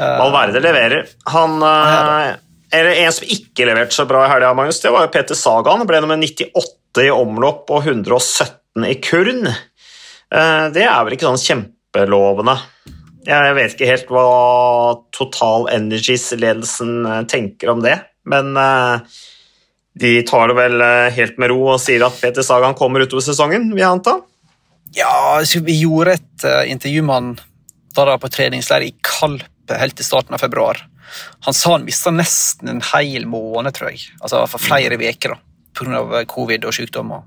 Valverde 0.00 0.64
leverer. 0.64 1.06
Han 1.30 1.60
eller 1.62 2.40
En 2.70 3.12
som 3.12 3.26
ikke 3.26 3.66
leverte 3.66 3.96
så 3.96 4.06
bra 4.06 4.22
i 4.26 4.30
helga, 4.30 4.52
Magnus, 4.54 4.78
det 4.82 4.92
var 4.94 5.06
jo 5.06 5.12
Peter 5.14 5.38
Sagan. 5.38 5.82
Ble 5.88 6.02
nummer 6.04 6.20
98 6.20 7.02
i 7.02 7.10
omlopp 7.10 7.70
og 7.74 7.88
117 7.88 8.86
i 8.86 8.94
kurn. 9.02 9.48
Eh, 10.30 10.66
det 10.74 10.84
er 10.86 11.02
vel 11.04 11.16
ikke 11.16 11.26
sånn 11.26 11.42
kjempelovende. 11.42 12.56
Jeg 13.26 13.56
vet 13.58 13.74
ikke 13.74 13.90
helt 13.90 14.12
hva 14.14 14.28
Total 15.14 15.66
Energies-ledelsen 15.74 16.94
eh, 17.04 17.20
tenker 17.30 17.74
om 17.74 17.82
det, 17.84 17.98
men 18.30 18.54
eh, 18.56 19.18
de 20.00 20.14
tar 20.28 20.52
det 20.52 20.58
vel 20.60 20.84
helt 21.16 21.40
med 21.42 21.50
ro 21.50 21.72
og 21.74 21.82
sier 21.82 22.06
at 22.06 22.18
Peter 22.22 22.46
Sagan 22.46 22.78
kommer 22.78 23.02
utover 23.02 23.26
sesongen, 23.26 23.66
vil 23.74 23.82
jeg 23.82 23.90
anta? 23.98 24.20
Ja, 24.94 25.42
vi 25.42 25.80
gjorde 25.82 26.16
et 26.16 26.46
intervju 26.70 27.02
med 27.06 27.14
han 27.14 27.32
da 27.94 28.14
på 28.18 28.30
treningsleir 28.32 28.86
i 28.86 28.94
Kalp 29.04 29.42
helt 29.70 29.98
til 29.98 30.06
starten 30.06 30.34
av 30.34 30.42
februar. 30.42 30.78
Han 31.46 31.56
sa 31.56 31.74
han 31.74 31.86
mista 31.86 32.12
nesten 32.14 32.70
en 32.72 32.82
hel 32.92 33.26
måned, 33.30 33.74
tror 33.76 33.92
jeg. 33.92 34.10
Altså 34.20 34.44
for 34.50 34.62
flere 34.62 34.98
uker 35.00 35.36
pga. 35.76 36.24
covid 36.28 36.66
og 36.68 36.76
sykdommer. 36.76 37.26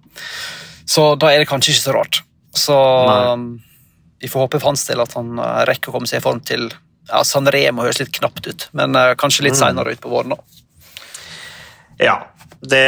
Så 0.86 1.14
da 1.16 1.32
er 1.32 1.42
det 1.42 1.50
kanskje 1.50 1.74
ikke 1.74 1.86
så 1.86 1.96
rart. 1.96 2.22
Så 2.54 2.76
um, 2.76 3.62
vi 4.22 4.30
får 4.30 4.46
håpe 4.46 4.60
for 4.60 4.74
hans 4.74 4.86
del 4.88 5.02
at 5.04 5.16
han 5.18 5.40
uh, 5.40 5.64
rekker 5.68 5.90
å 5.90 5.98
komme 5.98 6.10
seg 6.10 6.22
i 6.22 6.26
form 6.26 6.44
til 6.46 6.68
ja, 7.10 7.24
San 7.28 7.50
Remo 7.52 7.84
høres 7.84 8.00
litt 8.00 8.14
knapt 8.16 8.46
ut, 8.48 8.68
men 8.78 8.96
uh, 8.96 9.16
kanskje 9.20 9.48
litt 9.48 9.58
mm. 9.58 9.62
seinere 9.64 9.96
utpå 9.96 10.12
våren. 10.12 10.36
da. 10.36 10.62
Ja, 12.04 12.16
det, 12.64 12.84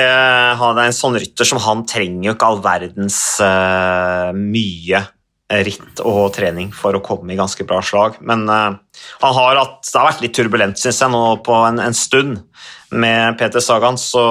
han 0.60 0.80
er 0.80 0.90
en 0.90 0.96
sånn 0.96 1.18
rytter 1.20 1.48
som 1.48 1.60
han 1.64 1.84
trenger 1.90 2.30
jo 2.30 2.36
ikke 2.36 2.52
all 2.52 2.62
verdens 2.64 3.20
uh, 3.44 4.32
mye 4.36 5.02
ritt 5.50 6.02
og 6.02 6.32
trening 6.34 6.72
for 6.74 6.98
å 6.98 7.04
komme 7.06 7.34
i 7.34 7.38
ganske 7.38 7.66
bra 7.68 7.82
slag. 7.86 8.18
Men 8.26 8.48
uh, 8.50 8.78
han 9.22 9.36
har 9.38 9.60
hatt, 9.62 9.84
det 9.86 10.00
har 10.00 10.10
vært 10.10 10.24
litt 10.26 10.36
turbulent, 10.38 10.80
syns 10.82 11.04
jeg, 11.04 11.14
nå 11.14 11.22
på 11.46 11.58
en, 11.68 11.82
en 11.84 11.98
stund 11.98 12.40
med 12.96 13.38
Peter 13.38 13.62
Sagan, 13.62 13.98
så, 14.00 14.24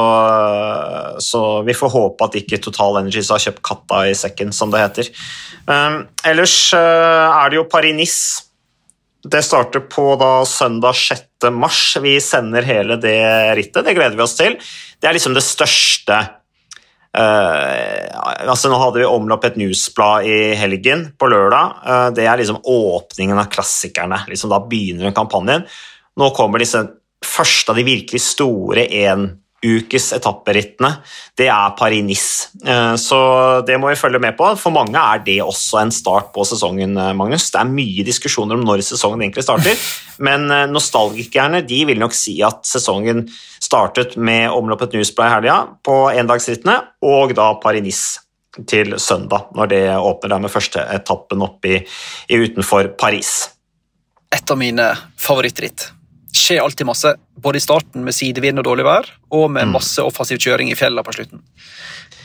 så, 1.22 1.40
vi 1.66 1.74
får 1.76 1.92
håpe 1.92 2.26
at 2.26 2.38
ikke 2.38 2.60
Total 2.62 3.00
Energies 3.02 3.30
har 3.34 3.42
kjøpt 3.42 3.62
katta 3.66 4.04
i 4.08 4.14
sekken, 4.16 4.54
som 4.54 4.72
det 4.72 4.82
heter. 4.82 5.10
Um, 5.68 6.04
ellers 6.26 6.56
uh, 6.74 7.30
er 7.42 7.52
det 7.52 7.60
jo 7.60 7.68
Paris-Nice. 7.70 8.50
Det 9.24 9.40
starter 9.44 9.84
på 9.88 10.14
da 10.20 10.44
søndag 10.48 10.98
6. 10.98 11.48
mars. 11.54 11.82
Vi 12.04 12.18
sender 12.20 12.66
hele 12.66 12.98
det 13.00 13.20
rittet. 13.56 13.84
Det 13.86 13.94
gleder 13.96 14.18
vi 14.18 14.24
oss 14.24 14.36
til. 14.36 14.58
Det 15.00 15.08
er 15.08 15.16
liksom 15.16 15.36
det 15.36 15.44
største 15.46 16.18
Uh, 17.14 18.50
altså 18.50 18.70
Nå 18.70 18.78
hadde 18.80 18.98
vi 18.98 19.06
omlopp 19.06 19.44
et 19.46 19.58
newsblad 19.60 20.26
i 20.26 20.38
helgen, 20.58 21.06
på 21.18 21.28
lørdag. 21.30 21.78
Uh, 21.86 22.08
det 22.16 22.26
er 22.26 22.40
liksom 22.40 22.58
åpningen 22.60 23.38
av 23.38 23.50
klassikerne. 23.52 24.24
Liksom 24.30 24.50
da 24.50 24.58
begynner 24.66 25.14
kampanjen. 25.14 25.66
Nå 26.18 26.30
kommer 26.34 26.62
disse 26.62 26.82
første 27.24 27.72
av 27.72 27.78
de 27.78 27.86
virkelig 27.86 28.22
store 28.22 28.86
én 28.90 29.28
ukes 29.64 30.10
etapperittene, 30.16 30.90
det 31.38 31.46
er 31.50 31.74
Paris-Nice. 31.78 32.50
Eh, 32.64 32.94
så 33.00 33.18
det 33.66 33.78
må 33.80 33.90
vi 33.90 33.98
følge 33.98 34.20
med 34.22 34.36
på. 34.38 34.50
For 34.60 34.74
mange 34.74 35.00
er 35.00 35.22
det 35.24 35.38
også 35.44 35.80
en 35.80 35.94
start 35.94 36.30
på 36.34 36.44
sesongen, 36.48 36.96
eh, 37.00 37.14
Magnus. 37.16 37.50
Det 37.52 37.60
er 37.62 37.72
mye 37.72 38.04
diskusjoner 38.06 38.58
om 38.58 38.66
når 38.66 38.84
sesongen 38.86 39.24
egentlig 39.24 39.46
starter, 39.46 39.80
men 40.26 40.46
eh, 40.50 40.66
nostalgikerne 40.70 41.64
de 41.66 41.80
vil 41.90 42.02
nok 42.02 42.16
si 42.16 42.36
at 42.46 42.62
sesongen 42.68 43.24
startet 43.64 44.18
med 44.20 44.50
omloppet 44.52 44.94
Newsplay 44.94 45.30
i 45.30 45.34
helga 45.38 45.58
på 45.84 45.96
endagsrittene, 46.12 46.76
og 47.08 47.34
da 47.38 47.54
Paris-Nice 47.62 48.20
til 48.70 48.94
søndag, 49.02 49.48
når 49.56 49.72
det 49.72 49.82
åpner 49.98 50.36
der 50.36 50.44
med 50.44 50.52
første 50.52 50.84
etappen 50.94 51.42
opp 51.42 51.66
i, 51.66 51.80
i 52.30 52.38
utenfor 52.38 52.92
Paris. 53.00 53.50
Et 54.34 54.50
av 54.50 54.58
mine 54.58 54.92
favorittritt 55.18 55.88
skjer 56.34 56.62
alltid 56.62 56.86
masse, 56.86 57.14
både 57.38 57.60
i 57.60 57.62
starten 57.62 58.04
med 58.04 58.14
sidevind 58.16 58.58
og 58.58 58.66
dårlig 58.66 58.84
vær, 58.84 59.08
og 59.30 59.50
med 59.50 59.68
Mm. 59.68 59.72
masse 59.72 60.02
offensiv 60.02 60.38
kjøring 60.38 60.70
i 60.70 60.74
fjellene 60.74 61.04
på 61.04 61.14
slutten. 61.14 61.42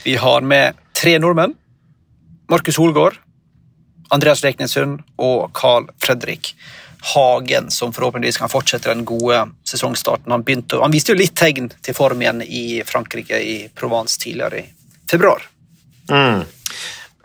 Vi 0.04 0.16
har 0.16 0.42
med 0.42 0.76
tre 0.94 1.20
nordmenn. 1.20 1.56
Markus 2.50 2.78
Holgaard, 2.78 3.18
Andreas 4.12 4.42
Leknessund 4.42 5.04
og 5.20 5.54
Carl 5.54 5.88
Fredrik 6.02 6.56
Hagen, 7.14 7.70
som 7.72 7.94
forhåpentligvis 7.94 8.38
kan 8.38 8.50
fortsette 8.50 8.90
den 8.90 9.06
gode 9.06 9.52
sesongstarten. 9.64 10.32
Han, 10.32 10.44
begynte, 10.44 10.82
han 10.82 10.92
viste 10.92 11.14
jo 11.14 11.20
litt 11.20 11.36
tegn 11.36 11.70
til 11.82 11.94
form 11.94 12.22
igjen 12.22 12.42
i 12.42 12.82
Frankrike, 12.84 13.38
i 13.40 13.70
Provence, 13.70 14.20
tidligere 14.20 14.64
i 14.64 14.66
februar. 15.10 15.46
Mm. 16.10 16.42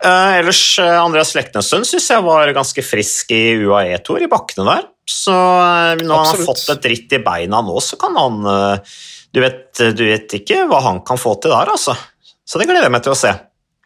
Eh, 0.05 0.39
ellers, 0.39 0.79
eh, 0.79 1.03
Andreas 1.03 1.35
Leknessund 1.35 1.89
syns 1.89 2.11
jeg 2.11 2.23
var 2.23 2.53
ganske 2.53 2.85
frisk 2.85 3.33
i 3.33 3.57
UAE-toer 3.65 4.27
i 4.27 4.31
bakkene 4.31 4.69
der. 4.69 4.91
Så 5.11 5.35
når 5.35 6.05
når 6.05 6.21
han 6.21 6.31
har 6.31 6.45
fått 6.47 6.69
et 6.77 6.91
ritt 6.93 7.13
i 7.13 7.23
beina 7.25 7.61
nå, 7.65 7.77
så 7.85 7.99
kan 8.01 8.17
han 8.17 8.47
eh, 8.49 8.95
du 9.35 9.43
vet, 9.43 9.67
du 9.99 10.05
vet 10.07 10.37
ikke 10.39 10.63
hva 10.71 10.79
han 10.85 11.03
kan 11.07 11.19
få 11.21 11.35
til 11.43 11.53
der, 11.53 11.73
altså. 11.75 11.97
Så 12.47 12.61
det 12.61 12.69
gleder 12.69 12.87
jeg 12.87 12.95
meg 12.95 13.03
til 13.05 13.15
å 13.15 13.19
se. 13.19 13.33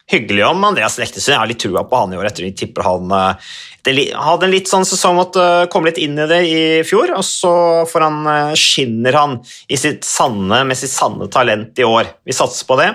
Hyggelig 0.09 0.41
om 0.47 0.63
Andreas 0.65 0.95
Lektesund 0.97 1.35
Jeg 1.35 1.41
har 1.41 1.49
litt 1.49 1.59
trua 1.61 1.83
på 1.85 1.97
han 1.99 2.13
i 2.13 2.17
år. 2.17 2.27
etter 2.29 2.47
Jeg 2.47 2.55
tipper 2.57 2.85
han 2.85 3.11
eh, 3.13 3.49
det 3.85 3.93
hadde 4.11 4.47
en 4.47 4.53
litt 4.53 4.67
sånn 4.69 4.85
sesong 4.87 5.15
måtte 5.15 5.43
komme 5.71 5.89
litt 5.89 6.01
inn 6.03 6.17
i 6.19 6.27
det 6.27 6.39
i 6.45 6.61
fjor, 6.87 7.13
og 7.15 7.23
så 7.25 7.51
får 7.89 8.05
han, 8.05 8.17
eh, 8.27 8.55
skinner 8.59 9.15
han 9.15 9.37
i 9.71 9.77
sitt 9.79 10.03
sanne, 10.07 10.65
med 10.67 10.77
sitt 10.77 10.91
sanne 10.91 11.29
talent 11.31 11.79
i 11.79 11.87
år. 11.87 12.09
Vi 12.27 12.35
satser 12.35 12.67
på 12.67 12.77
det. 12.79 12.89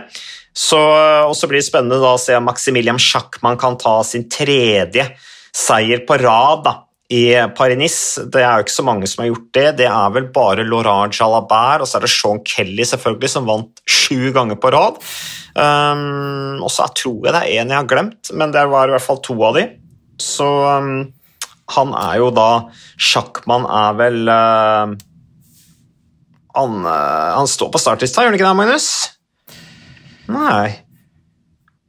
Så, 0.55 0.79
og 0.79 1.35
så 1.35 1.49
blir 1.51 1.59
det 1.59 1.67
spennende 1.67 1.99
da 2.03 2.13
å 2.15 2.21
se 2.21 2.37
om 2.39 2.45
Maximilian 2.47 3.01
Schackmann 3.01 3.59
kan 3.59 3.79
ta 3.81 3.97
sin 4.07 4.29
tredje 4.31 5.09
seier 5.55 6.05
på 6.07 6.19
rad 6.21 6.63
da, 6.67 6.75
i 7.13 7.25
Paris-Nice. 7.57 8.25
Det 8.33 8.41
er 8.41 8.57
jo 8.57 8.65
ikke 8.65 8.75
så 8.75 8.85
mange 8.87 9.09
som 9.11 9.23
har 9.23 9.31
gjort 9.31 9.49
det. 9.57 9.67
Det 9.83 9.89
er 9.91 10.13
vel 10.15 10.29
bare 10.33 10.65
Laurent 10.65 11.17
Jalabert 11.17 11.85
og 11.85 11.89
så 11.89 11.99
er 11.99 12.07
det 12.07 12.13
Sean 12.15 12.41
Kelly 12.49 12.87
selvfølgelig 12.89 13.33
som 13.35 13.49
vant 13.49 13.83
sju 13.85 14.33
ganger 14.35 14.59
på 14.61 14.73
rad. 14.73 15.01
Um, 15.55 16.63
og 16.65 16.71
så 16.73 16.89
tror 16.97 17.29
jeg 17.29 17.35
det 17.35 17.43
er 17.43 17.61
en 17.63 17.75
jeg 17.75 17.79
har 17.79 17.91
glemt, 17.91 18.33
men 18.33 18.55
det 18.55 18.65
var 18.73 18.89
i 18.89 18.97
hvert 18.97 19.05
fall 19.05 19.21
to 19.25 19.37
av 19.47 19.59
de. 19.59 19.67
Så 20.23 20.49
um, 20.49 20.95
han 21.75 21.93
er 21.99 22.21
jo 22.23 22.31
da 22.35 22.49
Sjakkmann 23.01 23.69
er 23.69 23.99
vel 24.01 24.31
uh, 24.31 24.95
han, 26.55 26.81
uh, 26.87 27.31
han 27.37 27.51
står 27.51 27.73
på 27.75 27.83
startlista, 27.83 28.25
gjør 28.25 28.33
han 28.33 28.41
ikke 28.41 28.49
det, 28.49 28.57
Magnus? 28.63 28.89
Nei 30.33 30.84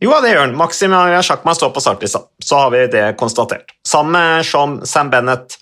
Jo, 0.04 0.12
det 0.20 0.34
gjør 0.34 0.42
han. 0.44 0.56
Maximilian 0.60 1.24
Sjakman 1.24 1.56
står 1.56 1.72
på 1.76 1.84
startlista. 1.84 2.26
Så 2.44 2.58
har 2.60 2.74
vi 2.74 2.84
det 2.92 3.06
konstatert. 3.20 3.72
Sammen 3.88 4.44
Sean, 4.44 4.82
Sam 4.88 5.12
Bennett 5.14 5.56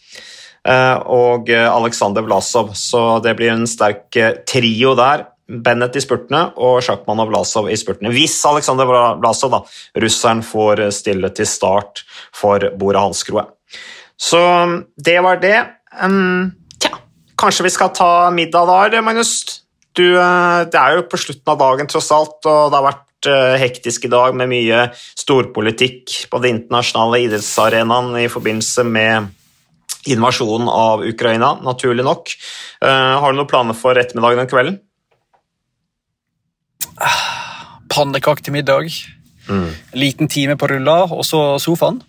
eh, 0.66 0.98
og 1.06 1.52
eh, 1.54 1.68
Aleksandr 1.70 2.26
Vlasov. 2.26 2.74
Så 2.78 3.04
det 3.26 3.36
blir 3.38 3.54
en 3.54 3.68
sterk 3.70 4.18
eh, 4.18 4.40
trio 4.50 4.96
der. 4.98 5.28
Bennett 5.44 6.00
i 6.00 6.02
spurtene 6.02 6.48
og 6.58 6.80
Sjakman 6.86 7.22
og 7.22 7.30
Vlasov 7.30 7.70
i 7.70 7.78
spurtene. 7.78 8.14
Hvis 8.16 8.40
Aleksandr 8.50 8.90
Vlasov, 8.90 9.54
da, 9.54 9.62
russeren, 10.02 10.42
får 10.42 10.88
stille 10.96 11.30
til 11.36 11.50
start 11.50 12.02
for 12.34 12.72
Bora 12.80 13.06
Hanskroe. 13.06 13.46
Så 14.18 14.42
det 14.98 15.20
var 15.22 15.42
det. 15.44 15.58
Um, 16.02 16.54
tja, 16.82 16.96
kanskje 17.38 17.68
vi 17.68 17.74
skal 17.76 17.94
ta 17.94 18.12
middag 18.34 18.72
da, 18.72 19.04
Magnus? 19.06 19.62
Du, 19.94 20.08
det 20.16 20.80
er 20.80 20.96
jo 20.96 21.04
på 21.06 21.20
slutten 21.22 21.52
av 21.54 21.60
dagen, 21.60 21.90
tross 21.92 22.08
alt, 22.16 22.40
og 22.50 22.72
det 22.72 22.80
har 22.80 22.88
vært 22.88 23.04
hektisk 23.26 24.06
i 24.06 24.12
dag 24.12 24.36
med 24.36 24.52
mye 24.52 24.88
storpolitikk 25.20 26.30
på 26.32 26.42
den 26.44 26.58
internasjonale 26.60 27.24
idrettsarenaen 27.26 28.18
i 28.24 28.30
forbindelse 28.32 28.86
med 28.88 29.32
invasjonen 30.10 30.68
av 30.68 31.04
Ukraina, 31.08 31.54
naturlig 31.64 32.04
nok. 32.06 32.32
Eh, 32.84 33.14
har 33.20 33.32
du 33.32 33.40
noen 33.40 33.50
planer 33.50 33.78
for 33.78 34.00
ettermiddagen 34.00 34.44
og 34.44 34.52
kvelden? 34.52 34.80
Pannekake 37.94 38.44
til 38.44 38.54
middag, 38.54 38.90
Mm. 39.50 39.76
en 39.94 40.00
liten 40.00 40.28
time 40.28 40.56
på 40.56 40.68
rulla, 40.70 41.04
og 41.04 41.26
så 41.26 41.60
sofaen. 41.60 42.02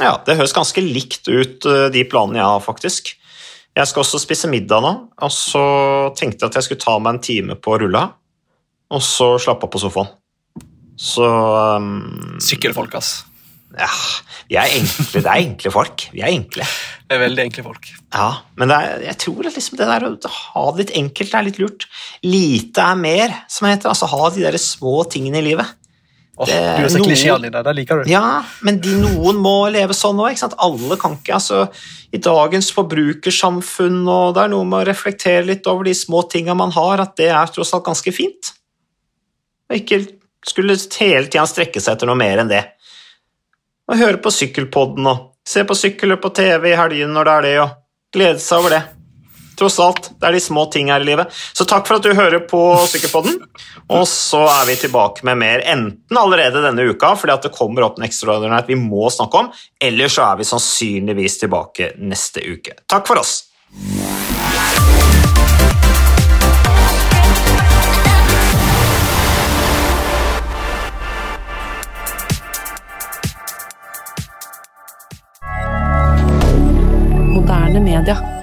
Ja, 0.00 0.16
det 0.24 0.36
høres 0.36 0.52
ganske 0.52 0.80
likt 0.80 1.28
ut, 1.28 1.66
eh, 1.66 1.88
de 1.90 2.04
planene 2.04 2.36
jeg 2.36 2.44
har, 2.44 2.60
faktisk. 2.60 3.14
Jeg 3.76 3.86
skal 3.86 4.02
også 4.02 4.20
spise 4.20 4.48
middag 4.48 4.80
nå, 4.80 5.08
og 5.20 5.30
så 5.30 6.14
tenkte 6.16 6.42
jeg 6.42 6.50
at 6.50 6.54
jeg 6.54 6.62
skulle 6.62 6.80
ta 6.80 6.98
meg 6.98 7.14
en 7.14 7.20
time 7.20 7.54
på 7.56 7.80
rulla, 7.80 8.12
og 8.90 9.02
så 9.04 9.34
slappa 9.42 9.70
på 9.70 9.80
sofaen. 9.82 10.10
Så 11.00 11.24
um, 11.24 12.38
Sykkelfolk, 12.42 12.94
ass. 12.98 13.20
Ja, 13.78 13.88
vi 14.50 14.56
er 14.58 14.72
enkle. 14.80 15.20
Det 15.22 15.30
er 15.30 15.42
enkle 15.44 15.70
folk. 15.72 16.06
Vi 16.12 16.22
er 16.24 16.32
enkle. 16.34 16.66
Det 17.06 17.16
er 17.16 17.22
veldig 17.22 17.44
enkle 17.46 17.64
folk. 17.64 17.86
Ja, 18.12 18.30
men 18.58 18.70
det 18.70 18.78
er, 18.78 19.04
jeg 19.06 19.18
tror 19.22 19.46
at 19.46 19.56
liksom 19.56 19.78
det 19.78 19.86
der 19.88 20.06
å 20.08 20.32
ha 20.34 20.64
det 20.70 20.82
litt 20.82 20.96
enkelt 20.98 21.36
er 21.38 21.46
litt 21.46 21.60
lurt. 21.62 21.86
Lite 22.26 22.82
er 22.82 22.98
mer, 22.98 23.36
som 23.48 23.66
det 23.66 23.76
heter. 23.76 23.92
Altså 23.92 24.10
ha 24.10 24.32
de 24.34 24.44
der 24.44 24.58
små 24.60 25.04
tingene 25.10 25.40
i 25.40 25.46
livet. 25.52 25.76
Oh, 26.40 26.48
Det 26.48 26.56
du 26.56 26.86
er 26.86 26.92
så 26.92 27.02
klisjéanlig 27.04 27.50
der, 27.52 27.64
det 27.66 27.74
liker 27.76 28.00
du. 28.00 28.10
Ja, 28.10 28.40
men 28.64 28.78
de, 28.80 28.94
noen 28.96 29.40
må 29.44 29.54
leve 29.72 29.94
sånn 29.96 30.18
òg. 30.22 30.40
Alle 30.56 30.96
kan 31.00 31.18
ikke 31.18 31.36
altså, 31.36 31.66
I 32.10 32.20
dagens 32.22 32.70
forbrukersamfunn 32.74 34.00
og 34.08 34.34
det 34.34 34.46
er 34.46 34.54
noe 34.54 34.66
med 34.66 34.82
å 34.82 34.88
reflektere 34.88 35.44
litt 35.46 35.68
over 35.70 35.86
de 35.86 35.94
små 35.94 36.24
tinga 36.32 36.56
man 36.58 36.72
har, 36.74 37.04
at 37.04 37.14
det 37.20 37.28
er 37.30 37.52
tross 37.54 37.74
alt 37.76 37.86
ganske 37.86 38.14
fint. 38.16 38.54
Og 39.70 39.78
ikke 39.78 40.02
skulle 40.46 40.76
hele 40.98 41.26
tida 41.30 41.46
strekke 41.46 41.80
seg 41.82 41.96
etter 41.96 42.10
noe 42.10 42.18
mer 42.18 42.42
enn 42.42 42.50
det. 42.50 42.64
Og 43.90 43.98
høre 43.98 44.22
på 44.22 44.32
Sykkelpodden 44.34 45.06
og 45.10 45.26
se 45.46 45.64
på 45.66 45.76
sykkelløp 45.78 46.22
på 46.22 46.32
TV 46.36 46.72
i 46.72 46.78
helgen 46.78 47.14
når 47.14 47.26
det 47.26 47.34
er 47.36 47.46
det, 47.46 47.58
og 47.64 47.76
glede 48.14 48.42
seg 48.42 48.62
over 48.62 48.76
det. 48.76 48.82
Tross 49.60 49.76
alt, 49.82 50.06
det 50.16 50.24
er 50.24 50.32
de 50.32 50.40
små 50.40 50.64
ting 50.72 50.88
her 50.88 51.02
i 51.02 51.04
livet. 51.04 51.32
Så 51.52 51.66
takk 51.68 51.84
for 51.88 51.98
at 51.98 52.06
du 52.06 52.14
hører 52.16 52.40
på 52.48 52.60
Sykkelpodden. 52.88 53.36
Og 53.92 54.06
så 54.08 54.40
er 54.48 54.64
vi 54.70 54.78
tilbake 54.80 55.26
med 55.28 55.36
mer 55.42 55.64
enten 55.68 56.16
allerede 56.16 56.62
denne 56.64 56.86
uka, 56.88 57.12
fordi 57.18 57.34
at 57.34 57.44
det 57.44 57.52
kommer 57.58 57.84
opp 57.84 58.00
en 58.00 58.08
ekstraordinært 58.08 58.70
vi 58.70 58.78
må 58.80 59.10
snakke 59.12 59.44
om, 59.44 59.52
eller 59.82 60.12
så 60.12 60.30
er 60.30 60.40
vi 60.40 60.48
sannsynligvis 60.48 61.42
tilbake 61.44 61.92
neste 62.00 62.46
uke. 62.46 62.78
Takk 62.88 63.10
for 63.10 63.20
oss. 63.20 63.42
Moderne 77.70 77.84
media. 77.84 78.39